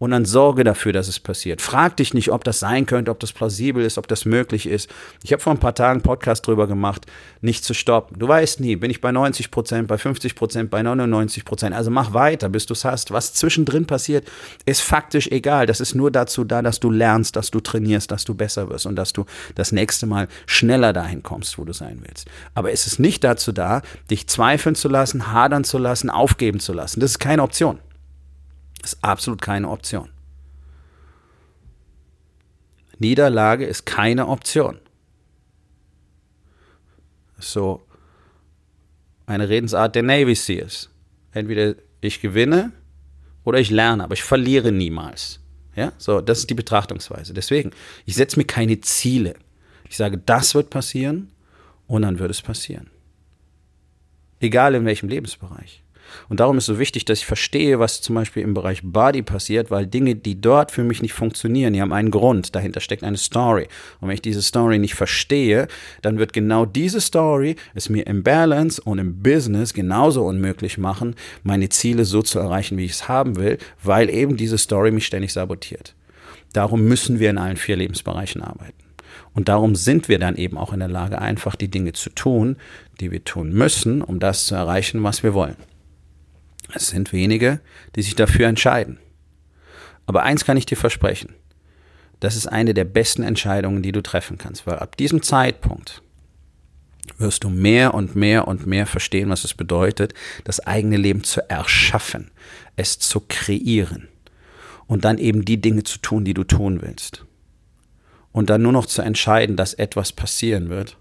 und 0.04 0.10
dann 0.10 0.26
sorge 0.26 0.64
dafür, 0.64 0.92
dass 0.92 1.08
es 1.08 1.18
passiert. 1.18 1.62
Frag 1.62 1.96
dich 1.96 2.12
nicht, 2.12 2.30
ob 2.30 2.44
das 2.44 2.60
sein 2.60 2.84
könnte, 2.84 3.10
ob 3.10 3.20
das 3.20 3.32
plausibel 3.32 3.82
ist, 3.82 3.96
ob 3.96 4.06
das 4.06 4.26
möglich 4.26 4.66
ist. 4.66 4.90
Ich 5.22 5.32
habe 5.32 5.40
vor 5.40 5.54
ein 5.54 5.58
paar 5.58 5.74
Tagen 5.74 5.92
einen 5.92 6.02
Podcast 6.02 6.46
drüber 6.46 6.66
gemacht, 6.66 7.06
nicht 7.40 7.64
zu 7.64 7.72
stoppen. 7.72 8.18
Du 8.18 8.28
weißt 8.28 8.60
nie, 8.60 8.76
bin 8.76 8.90
ich 8.90 9.00
bei 9.00 9.12
90 9.12 9.50
Prozent, 9.50 9.88
bei 9.88 9.96
50 9.96 10.34
Prozent, 10.34 10.70
bei 10.70 10.82
99 10.82 11.46
Prozent. 11.46 11.74
Also 11.74 11.90
mach 11.90 12.12
weiter, 12.12 12.50
bis 12.50 12.66
du 12.66 12.74
es 12.74 12.84
hast. 12.84 13.12
Was 13.12 13.32
zwischendrin 13.32 13.86
passiert, 13.86 14.28
ist 14.66 14.82
faktisch 14.82 15.28
egal. 15.28 15.64
Das 15.64 15.80
ist 15.80 15.94
nur 15.94 16.10
dazu 16.10 16.44
da, 16.44 16.60
dass 16.60 16.80
du 16.80 16.90
lernst, 16.90 17.34
dass 17.36 17.50
du 17.50 17.60
trainierst, 17.60 18.10
dass 18.10 18.26
du 18.26 18.34
besser 18.34 18.68
wirst 18.68 18.84
und 18.84 18.96
dass 18.96 19.14
du 19.14 19.24
das 19.54 19.72
nächste 19.72 20.04
Mal 20.04 20.28
schneller 20.44 20.92
dahin 20.92 21.22
kommst, 21.22 21.56
wo 21.56 21.64
du 21.64 21.72
sein 21.72 22.02
willst. 22.06 22.28
Aber 22.52 22.72
es 22.72 22.86
ist 22.86 22.98
nicht 22.98 23.24
dazu 23.24 23.52
da, 23.52 23.80
dich 24.10 24.26
zweifeln 24.26 24.74
zu 24.74 24.88
lassen, 24.88 25.32
hadern 25.32 25.64
zu 25.64 25.78
lassen, 25.78 26.10
aufgeben 26.10 26.60
zu 26.60 26.74
lassen. 26.74 27.00
Das 27.00 27.12
ist 27.12 27.20
keine 27.20 27.42
Option. 27.42 27.78
Ist 28.84 29.02
absolut 29.02 29.40
keine 29.40 29.70
Option. 29.70 30.10
Niederlage 32.98 33.64
ist 33.64 33.86
keine 33.86 34.28
Option. 34.28 34.78
So 37.38 37.86
eine 39.26 39.48
Redensart 39.48 39.94
der 39.94 40.02
Navy 40.02 40.34
Seals. 40.34 40.90
Entweder 41.32 41.74
ich 42.00 42.20
gewinne 42.20 42.72
oder 43.44 43.58
ich 43.58 43.70
lerne, 43.70 44.04
aber 44.04 44.14
ich 44.14 44.22
verliere 44.22 44.70
niemals. 44.70 45.40
Ja, 45.76 45.92
so, 45.98 46.20
das 46.20 46.40
ist 46.40 46.50
die 46.50 46.54
Betrachtungsweise. 46.54 47.34
Deswegen, 47.34 47.72
ich 48.04 48.14
setze 48.14 48.38
mir 48.38 48.44
keine 48.44 48.80
Ziele. 48.80 49.34
Ich 49.88 49.96
sage, 49.96 50.18
das 50.18 50.54
wird 50.54 50.70
passieren 50.70 51.32
und 51.86 52.02
dann 52.02 52.18
wird 52.18 52.30
es 52.30 52.42
passieren. 52.42 52.90
Egal 54.40 54.74
in 54.74 54.84
welchem 54.84 55.08
Lebensbereich. 55.08 55.83
Und 56.28 56.40
darum 56.40 56.58
ist 56.58 56.66
so 56.66 56.78
wichtig, 56.78 57.04
dass 57.04 57.18
ich 57.18 57.26
verstehe, 57.26 57.78
was 57.78 58.00
zum 58.00 58.14
Beispiel 58.14 58.42
im 58.42 58.54
Bereich 58.54 58.80
Body 58.82 59.22
passiert, 59.22 59.70
weil 59.70 59.86
Dinge, 59.86 60.14
die 60.14 60.40
dort 60.40 60.70
für 60.70 60.84
mich 60.84 61.02
nicht 61.02 61.12
funktionieren, 61.12 61.72
die 61.72 61.80
haben 61.80 61.92
einen 61.92 62.10
Grund. 62.10 62.54
Dahinter 62.54 62.80
steckt 62.80 63.04
eine 63.04 63.16
Story. 63.16 63.68
Und 64.00 64.08
wenn 64.08 64.14
ich 64.14 64.22
diese 64.22 64.42
Story 64.42 64.78
nicht 64.78 64.94
verstehe, 64.94 65.68
dann 66.02 66.18
wird 66.18 66.32
genau 66.32 66.66
diese 66.66 67.00
Story 67.00 67.56
es 67.74 67.88
mir 67.88 68.06
im 68.06 68.22
Balance 68.22 68.80
und 68.82 68.98
im 68.98 69.22
Business 69.22 69.74
genauso 69.74 70.24
unmöglich 70.24 70.78
machen, 70.78 71.14
meine 71.42 71.68
Ziele 71.68 72.04
so 72.04 72.22
zu 72.22 72.38
erreichen, 72.38 72.78
wie 72.78 72.84
ich 72.84 72.92
es 72.92 73.08
haben 73.08 73.36
will, 73.36 73.58
weil 73.82 74.10
eben 74.10 74.36
diese 74.36 74.58
Story 74.58 74.90
mich 74.90 75.06
ständig 75.06 75.32
sabotiert. 75.32 75.94
Darum 76.52 76.86
müssen 76.86 77.18
wir 77.18 77.30
in 77.30 77.38
allen 77.38 77.56
vier 77.56 77.76
Lebensbereichen 77.76 78.40
arbeiten. 78.40 78.84
Und 79.34 79.48
darum 79.48 79.74
sind 79.74 80.08
wir 80.08 80.18
dann 80.18 80.36
eben 80.36 80.56
auch 80.56 80.72
in 80.72 80.78
der 80.78 80.88
Lage, 80.88 81.20
einfach 81.20 81.56
die 81.56 81.68
Dinge 81.68 81.92
zu 81.92 82.10
tun, 82.10 82.56
die 83.00 83.10
wir 83.10 83.24
tun 83.24 83.52
müssen, 83.52 84.00
um 84.00 84.20
das 84.20 84.46
zu 84.46 84.54
erreichen, 84.54 85.02
was 85.02 85.22
wir 85.22 85.34
wollen. 85.34 85.56
Es 86.72 86.88
sind 86.88 87.12
wenige, 87.12 87.60
die 87.94 88.02
sich 88.02 88.14
dafür 88.14 88.46
entscheiden. 88.46 88.98
Aber 90.06 90.22
eins 90.22 90.44
kann 90.44 90.56
ich 90.56 90.66
dir 90.66 90.76
versprechen. 90.76 91.34
Das 92.20 92.36
ist 92.36 92.46
eine 92.46 92.74
der 92.74 92.84
besten 92.84 93.22
Entscheidungen, 93.22 93.82
die 93.82 93.92
du 93.92 94.02
treffen 94.02 94.38
kannst, 94.38 94.66
weil 94.66 94.78
ab 94.78 94.96
diesem 94.96 95.22
Zeitpunkt 95.22 96.02
wirst 97.18 97.44
du 97.44 97.50
mehr 97.50 97.94
und 97.94 98.16
mehr 98.16 98.48
und 98.48 98.66
mehr 98.66 98.86
verstehen, 98.86 99.28
was 99.28 99.44
es 99.44 99.54
bedeutet, 99.54 100.14
das 100.44 100.60
eigene 100.60 100.96
Leben 100.96 101.22
zu 101.22 101.48
erschaffen, 101.50 102.30
es 102.76 102.98
zu 102.98 103.20
kreieren 103.20 104.08
und 104.86 105.04
dann 105.04 105.18
eben 105.18 105.44
die 105.44 105.60
Dinge 105.60 105.82
zu 105.82 105.98
tun, 105.98 106.24
die 106.24 106.34
du 106.34 106.44
tun 106.44 106.80
willst. 106.82 107.24
Und 108.32 108.50
dann 108.50 108.62
nur 108.62 108.72
noch 108.72 108.86
zu 108.86 109.02
entscheiden, 109.02 109.56
dass 109.56 109.74
etwas 109.74 110.12
passieren 110.12 110.68
wird, 110.68 110.96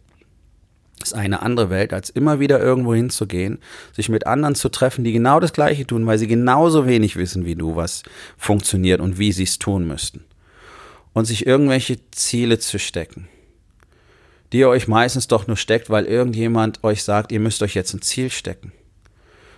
ist 1.03 1.13
eine 1.13 1.41
andere 1.41 1.69
Welt, 1.69 1.93
als 1.93 2.09
immer 2.09 2.39
wieder 2.39 2.59
irgendwo 2.59 2.93
hinzugehen, 2.93 3.59
sich 3.91 4.09
mit 4.09 4.27
anderen 4.27 4.55
zu 4.55 4.69
treffen, 4.69 5.03
die 5.03 5.13
genau 5.13 5.39
das 5.39 5.53
Gleiche 5.53 5.85
tun, 5.85 6.05
weil 6.05 6.17
sie 6.17 6.27
genauso 6.27 6.87
wenig 6.87 7.15
wissen 7.15 7.45
wie 7.45 7.55
du, 7.55 7.75
was 7.75 8.03
funktioniert 8.37 9.01
und 9.01 9.19
wie 9.19 9.31
sie 9.31 9.43
es 9.43 9.59
tun 9.59 9.87
müssten. 9.87 10.25
Und 11.13 11.25
sich 11.25 11.45
irgendwelche 11.45 11.97
Ziele 12.11 12.57
zu 12.57 12.79
stecken, 12.79 13.27
die 14.51 14.59
ihr 14.59 14.69
euch 14.69 14.87
meistens 14.87 15.27
doch 15.27 15.47
nur 15.47 15.57
steckt, 15.57 15.89
weil 15.89 16.05
irgendjemand 16.05 16.83
euch 16.83 17.03
sagt, 17.03 17.31
ihr 17.31 17.39
müsst 17.39 17.61
euch 17.61 17.75
jetzt 17.75 17.93
ein 17.93 18.01
Ziel 18.01 18.31
stecken. 18.31 18.71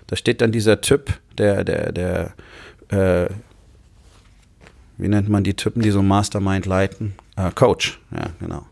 Da 0.08 0.16
steht 0.16 0.42
dann 0.42 0.52
dieser 0.52 0.82
Typ, 0.82 1.14
der, 1.38 1.64
der, 1.64 1.92
der, 1.92 2.34
äh, 2.90 3.30
wie 4.98 5.08
nennt 5.08 5.30
man 5.30 5.44
die 5.44 5.56
Typen, 5.56 5.82
die 5.82 5.92
so 5.92 6.02
Mastermind 6.02 6.66
leiten? 6.66 7.16
Äh, 7.36 7.52
Coach, 7.52 8.00
ja, 8.12 8.30
genau. 8.40 8.66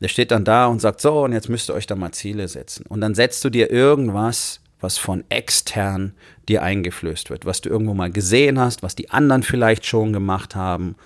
Der 0.00 0.08
steht 0.08 0.30
dann 0.30 0.44
da 0.44 0.66
und 0.66 0.80
sagt, 0.80 1.00
so, 1.00 1.24
und 1.24 1.32
jetzt 1.32 1.48
müsst 1.48 1.70
ihr 1.70 1.74
euch 1.74 1.86
da 1.86 1.94
mal 1.94 2.12
Ziele 2.12 2.48
setzen. 2.48 2.84
Und 2.86 3.00
dann 3.00 3.14
setzt 3.14 3.44
du 3.44 3.50
dir 3.50 3.70
irgendwas, 3.70 4.60
was 4.80 4.98
von 4.98 5.24
extern 5.30 6.12
dir 6.48 6.62
eingeflößt 6.62 7.30
wird, 7.30 7.46
was 7.46 7.60
du 7.60 7.70
irgendwo 7.70 7.94
mal 7.94 8.10
gesehen 8.10 8.60
hast, 8.60 8.82
was 8.82 8.94
die 8.94 9.10
anderen 9.10 9.42
vielleicht 9.42 9.86
schon 9.86 10.12
gemacht 10.12 10.54
haben 10.54 10.96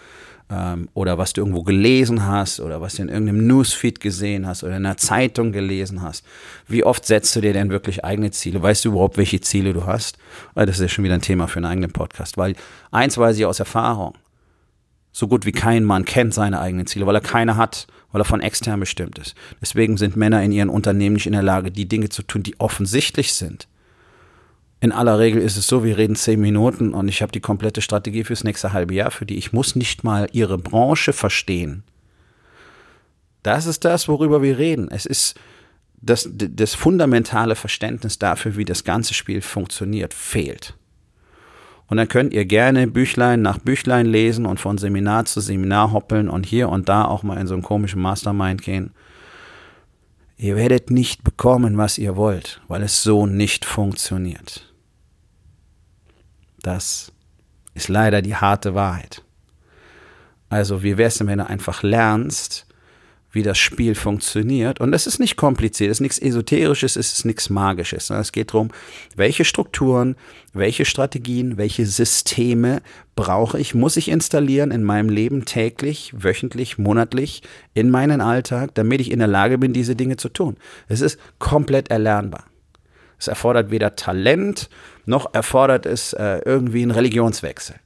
ähm, 0.50 0.88
oder 0.94 1.18
was 1.18 1.32
du 1.32 1.42
irgendwo 1.42 1.62
gelesen 1.62 2.26
hast 2.26 2.60
oder 2.60 2.80
was 2.80 2.96
du 2.96 3.02
in 3.02 3.08
irgendeinem 3.08 3.46
Newsfeed 3.46 4.00
gesehen 4.00 4.46
hast 4.46 4.64
oder 4.64 4.76
in 4.76 4.84
einer 4.84 4.96
Zeitung 4.96 5.52
gelesen 5.52 6.02
hast. 6.02 6.24
Wie 6.66 6.84
oft 6.84 7.06
setzt 7.06 7.34
du 7.36 7.40
dir 7.40 7.52
denn 7.52 7.70
wirklich 7.70 8.04
eigene 8.04 8.30
Ziele? 8.30 8.62
Weißt 8.62 8.84
du 8.84 8.90
überhaupt, 8.90 9.16
welche 9.16 9.40
Ziele 9.40 9.72
du 9.72 9.86
hast? 9.86 10.18
Das 10.54 10.70
ist 10.70 10.80
ja 10.80 10.88
schon 10.88 11.04
wieder 11.04 11.14
ein 11.14 11.22
Thema 11.22 11.46
für 11.46 11.58
einen 11.58 11.66
eigenen 11.66 11.92
Podcast. 11.92 12.36
Weil 12.36 12.56
eins 12.90 13.16
weiß 13.16 13.36
ich 13.38 13.46
aus 13.46 13.60
Erfahrung, 13.60 14.14
so 15.18 15.28
gut 15.28 15.46
wie 15.46 15.52
kein 15.52 15.84
Mann 15.84 16.04
kennt 16.04 16.34
seine 16.34 16.60
eigenen 16.60 16.86
Ziele, 16.86 17.06
weil 17.06 17.14
er 17.16 17.20
keine 17.20 17.56
hat 17.56 17.86
weil 18.12 18.20
er 18.20 18.26
von 18.26 18.40
extern 18.40 18.80
bestimmt 18.80 19.18
ist. 19.18 19.34
Deswegen 19.60 19.96
sind 19.96 20.16
Männer 20.16 20.42
in 20.42 20.52
ihren 20.52 20.68
Unternehmen 20.68 21.14
nicht 21.14 21.26
in 21.26 21.32
der 21.32 21.42
Lage, 21.42 21.70
die 21.70 21.88
Dinge 21.88 22.08
zu 22.08 22.22
tun, 22.22 22.42
die 22.42 22.58
offensichtlich 22.58 23.34
sind. 23.34 23.68
In 24.80 24.92
aller 24.92 25.18
Regel 25.18 25.42
ist 25.42 25.56
es 25.56 25.66
so, 25.66 25.82
wir 25.82 25.98
reden 25.98 26.14
zehn 26.14 26.40
Minuten 26.40 26.94
und 26.94 27.08
ich 27.08 27.20
habe 27.20 27.32
die 27.32 27.40
komplette 27.40 27.82
Strategie 27.82 28.24
fürs 28.24 28.44
nächste 28.44 28.72
halbe 28.72 28.94
Jahr 28.94 29.10
für 29.10 29.26
die. 29.26 29.36
Ich 29.36 29.52
muss 29.52 29.74
nicht 29.74 30.04
mal 30.04 30.28
ihre 30.32 30.56
Branche 30.56 31.12
verstehen. 31.12 31.82
Das 33.42 33.66
ist 33.66 33.84
das, 33.84 34.08
worüber 34.08 34.40
wir 34.40 34.58
reden. 34.58 34.88
Es 34.90 35.04
ist 35.04 35.38
das, 36.00 36.28
das 36.32 36.74
fundamentale 36.74 37.56
Verständnis 37.56 38.18
dafür, 38.18 38.56
wie 38.56 38.64
das 38.64 38.84
ganze 38.84 39.14
Spiel 39.14 39.40
funktioniert, 39.40 40.14
fehlt. 40.14 40.74
Und 41.88 41.96
dann 41.96 42.08
könnt 42.08 42.34
ihr 42.34 42.44
gerne 42.44 42.86
Büchlein 42.86 43.40
nach 43.42 43.58
Büchlein 43.58 44.06
lesen 44.06 44.44
und 44.46 44.60
von 44.60 44.76
Seminar 44.76 45.24
zu 45.24 45.40
Seminar 45.40 45.92
hoppeln 45.92 46.28
und 46.28 46.44
hier 46.44 46.68
und 46.68 46.88
da 46.88 47.04
auch 47.04 47.22
mal 47.22 47.38
in 47.38 47.46
so 47.46 47.54
einen 47.54 47.62
komischen 47.62 48.02
Mastermind 48.02 48.62
gehen. 48.62 48.92
Ihr 50.36 50.54
werdet 50.54 50.90
nicht 50.90 51.24
bekommen, 51.24 51.78
was 51.78 51.98
ihr 51.98 52.14
wollt, 52.14 52.60
weil 52.68 52.82
es 52.82 53.02
so 53.02 53.26
nicht 53.26 53.64
funktioniert. 53.64 54.72
Das 56.60 57.12
ist 57.74 57.88
leider 57.88 58.22
die 58.22 58.36
harte 58.36 58.74
Wahrheit. 58.74 59.24
Also, 60.50 60.82
wie 60.82 60.96
wär's 60.96 61.18
denn, 61.18 61.26
wenn 61.26 61.38
du 61.38 61.46
einfach 61.46 61.82
lernst, 61.82 62.67
wie 63.30 63.42
das 63.42 63.58
Spiel 63.58 63.94
funktioniert. 63.94 64.80
Und 64.80 64.92
das 64.92 65.06
ist 65.06 65.18
nicht 65.18 65.36
kompliziert, 65.36 65.90
es 65.90 65.98
ist 65.98 66.00
nichts 66.00 66.18
Esoterisches, 66.18 66.96
es 66.96 67.12
ist 67.12 67.24
nichts 67.24 67.50
Magisches. 67.50 68.10
Es 68.10 68.32
geht 68.32 68.54
darum, 68.54 68.70
welche 69.16 69.44
Strukturen, 69.44 70.16
welche 70.52 70.84
Strategien, 70.84 71.58
welche 71.58 71.84
Systeme 71.86 72.80
brauche 73.16 73.58
ich, 73.58 73.74
muss 73.74 73.96
ich 73.96 74.08
installieren 74.08 74.70
in 74.70 74.82
meinem 74.82 75.10
Leben 75.10 75.44
täglich, 75.44 76.12
wöchentlich, 76.16 76.78
monatlich, 76.78 77.42
in 77.74 77.90
meinen 77.90 78.20
Alltag, 78.20 78.74
damit 78.74 79.00
ich 79.00 79.10
in 79.10 79.18
der 79.18 79.28
Lage 79.28 79.58
bin, 79.58 79.72
diese 79.72 79.96
Dinge 79.96 80.16
zu 80.16 80.28
tun. 80.28 80.56
Es 80.88 81.00
ist 81.00 81.18
komplett 81.38 81.90
erlernbar. 81.90 82.44
Es 83.18 83.28
erfordert 83.28 83.70
weder 83.70 83.96
Talent, 83.96 84.70
noch 85.04 85.34
erfordert 85.34 85.86
es 85.86 86.12
äh, 86.12 86.40
irgendwie 86.44 86.82
einen 86.82 86.92
Religionswechsel 86.92 87.76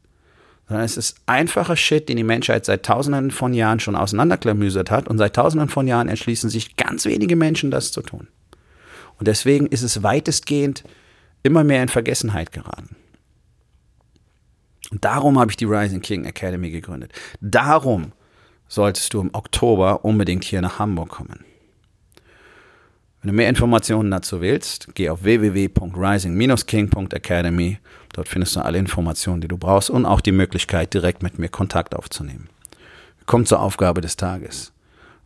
sondern 0.73 0.87
es 0.87 0.97
ist 0.97 1.17
einfacher 1.27 1.77
Shit, 1.77 2.09
den 2.09 2.17
die 2.17 2.25
Menschheit 2.25 2.65
seit 2.65 2.83
tausenden 2.83 3.31
von 3.31 3.53
Jahren 3.53 3.79
schon 3.79 3.95
auseinanderklamüsert 3.95 4.91
hat 4.91 5.07
und 5.07 5.19
seit 5.19 5.37
tausenden 5.37 5.69
von 5.69 5.87
Jahren 5.87 6.09
entschließen 6.09 6.49
sich 6.49 6.77
ganz 6.77 7.05
wenige 7.05 7.37
Menschen, 7.37 7.71
das 7.71 7.93
zu 7.93 8.01
tun. 8.01 8.29
Und 9.19 9.29
deswegen 9.29 9.67
ist 9.67 9.83
es 9.83 10.03
weitestgehend 10.03 10.83
immer 11.43 11.63
mehr 11.63 11.83
in 11.83 11.91
Vergessenheit 11.91 12.53
geraten. 12.53 12.97
Und 14.91 15.05
darum 15.05 15.39
habe 15.39 15.51
ich 15.51 15.59
die 15.59 15.67
Rising 15.67 16.01
King 16.01 16.25
Academy 16.25 16.71
gegründet. 16.71 17.13
Darum 17.43 18.13
solltest 18.67 19.13
du 19.13 19.21
im 19.21 19.29
Oktober 19.35 20.07
unbedingt 20.07 20.45
hier 20.45 20.63
nach 20.63 20.79
Hamburg 20.79 21.11
kommen. 21.11 21.45
Wenn 23.21 23.29
du 23.29 23.35
mehr 23.37 23.51
Informationen 23.51 24.11
dazu 24.11 24.41
willst, 24.41 24.95
geh 24.95 25.11
auf 25.11 25.23
www.rising-king.academy. 25.23 27.79
Dort 28.13 28.29
findest 28.29 28.57
du 28.57 28.61
alle 28.61 28.79
Informationen, 28.79 29.41
die 29.41 29.49
du 29.49 29.57
brauchst 29.57 29.91
und 29.91 30.07
auch 30.07 30.21
die 30.21 30.33
Möglichkeit, 30.33 30.93
direkt 30.95 31.23
mit 31.23 31.39
mir 31.39 31.49
Kontakt 31.49 31.95
aufzunehmen. 31.95 32.49
Kommt 33.27 33.49
zur 33.49 33.61
Aufgabe 33.61 34.01
des 34.01 34.17
Tages. 34.17 34.73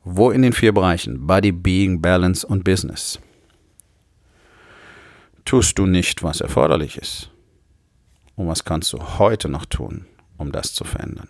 Wo 0.04 0.30
in 0.30 0.42
den 0.42 0.52
vier 0.52 0.72
Bereichen 0.72 1.26
Body, 1.26 1.50
Being, 1.50 2.00
Balance 2.00 2.46
und 2.46 2.62
Business 2.62 3.18
tust 5.44 5.78
du 5.78 5.86
nicht, 5.86 6.22
was 6.22 6.40
erforderlich 6.40 6.98
ist? 6.98 7.30
Und 8.34 8.48
was 8.48 8.64
kannst 8.64 8.92
du 8.92 9.18
heute 9.18 9.48
noch 9.48 9.64
tun, 9.64 10.04
um 10.36 10.52
das 10.52 10.74
zu 10.74 10.84
verändern? 10.84 11.28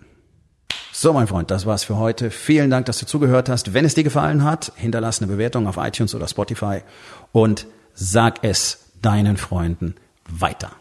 So, 0.93 1.13
mein 1.13 1.27
Freund, 1.27 1.51
das 1.51 1.67
war's 1.67 1.85
für 1.85 1.97
heute. 1.97 2.31
Vielen 2.31 2.71
Dank, 2.71 2.87
dass 2.87 2.99
du 2.99 3.07
zugehört 3.07 3.49
hast. 3.49 3.75
Wenn 3.75 3.85
es 3.85 3.95
dir 3.95 4.03
gefallen 4.03 4.43
hat, 4.45 4.73
hinterlass 4.77 5.21
eine 5.21 5.31
Bewertung 5.31 5.67
auf 5.67 5.77
iTunes 5.77 6.15
oder 6.15 6.27
Spotify 6.27 6.81
und 7.33 7.67
sag 7.93 8.43
es 8.43 8.91
deinen 9.03 9.37
Freunden 9.37 9.95
weiter. 10.29 10.73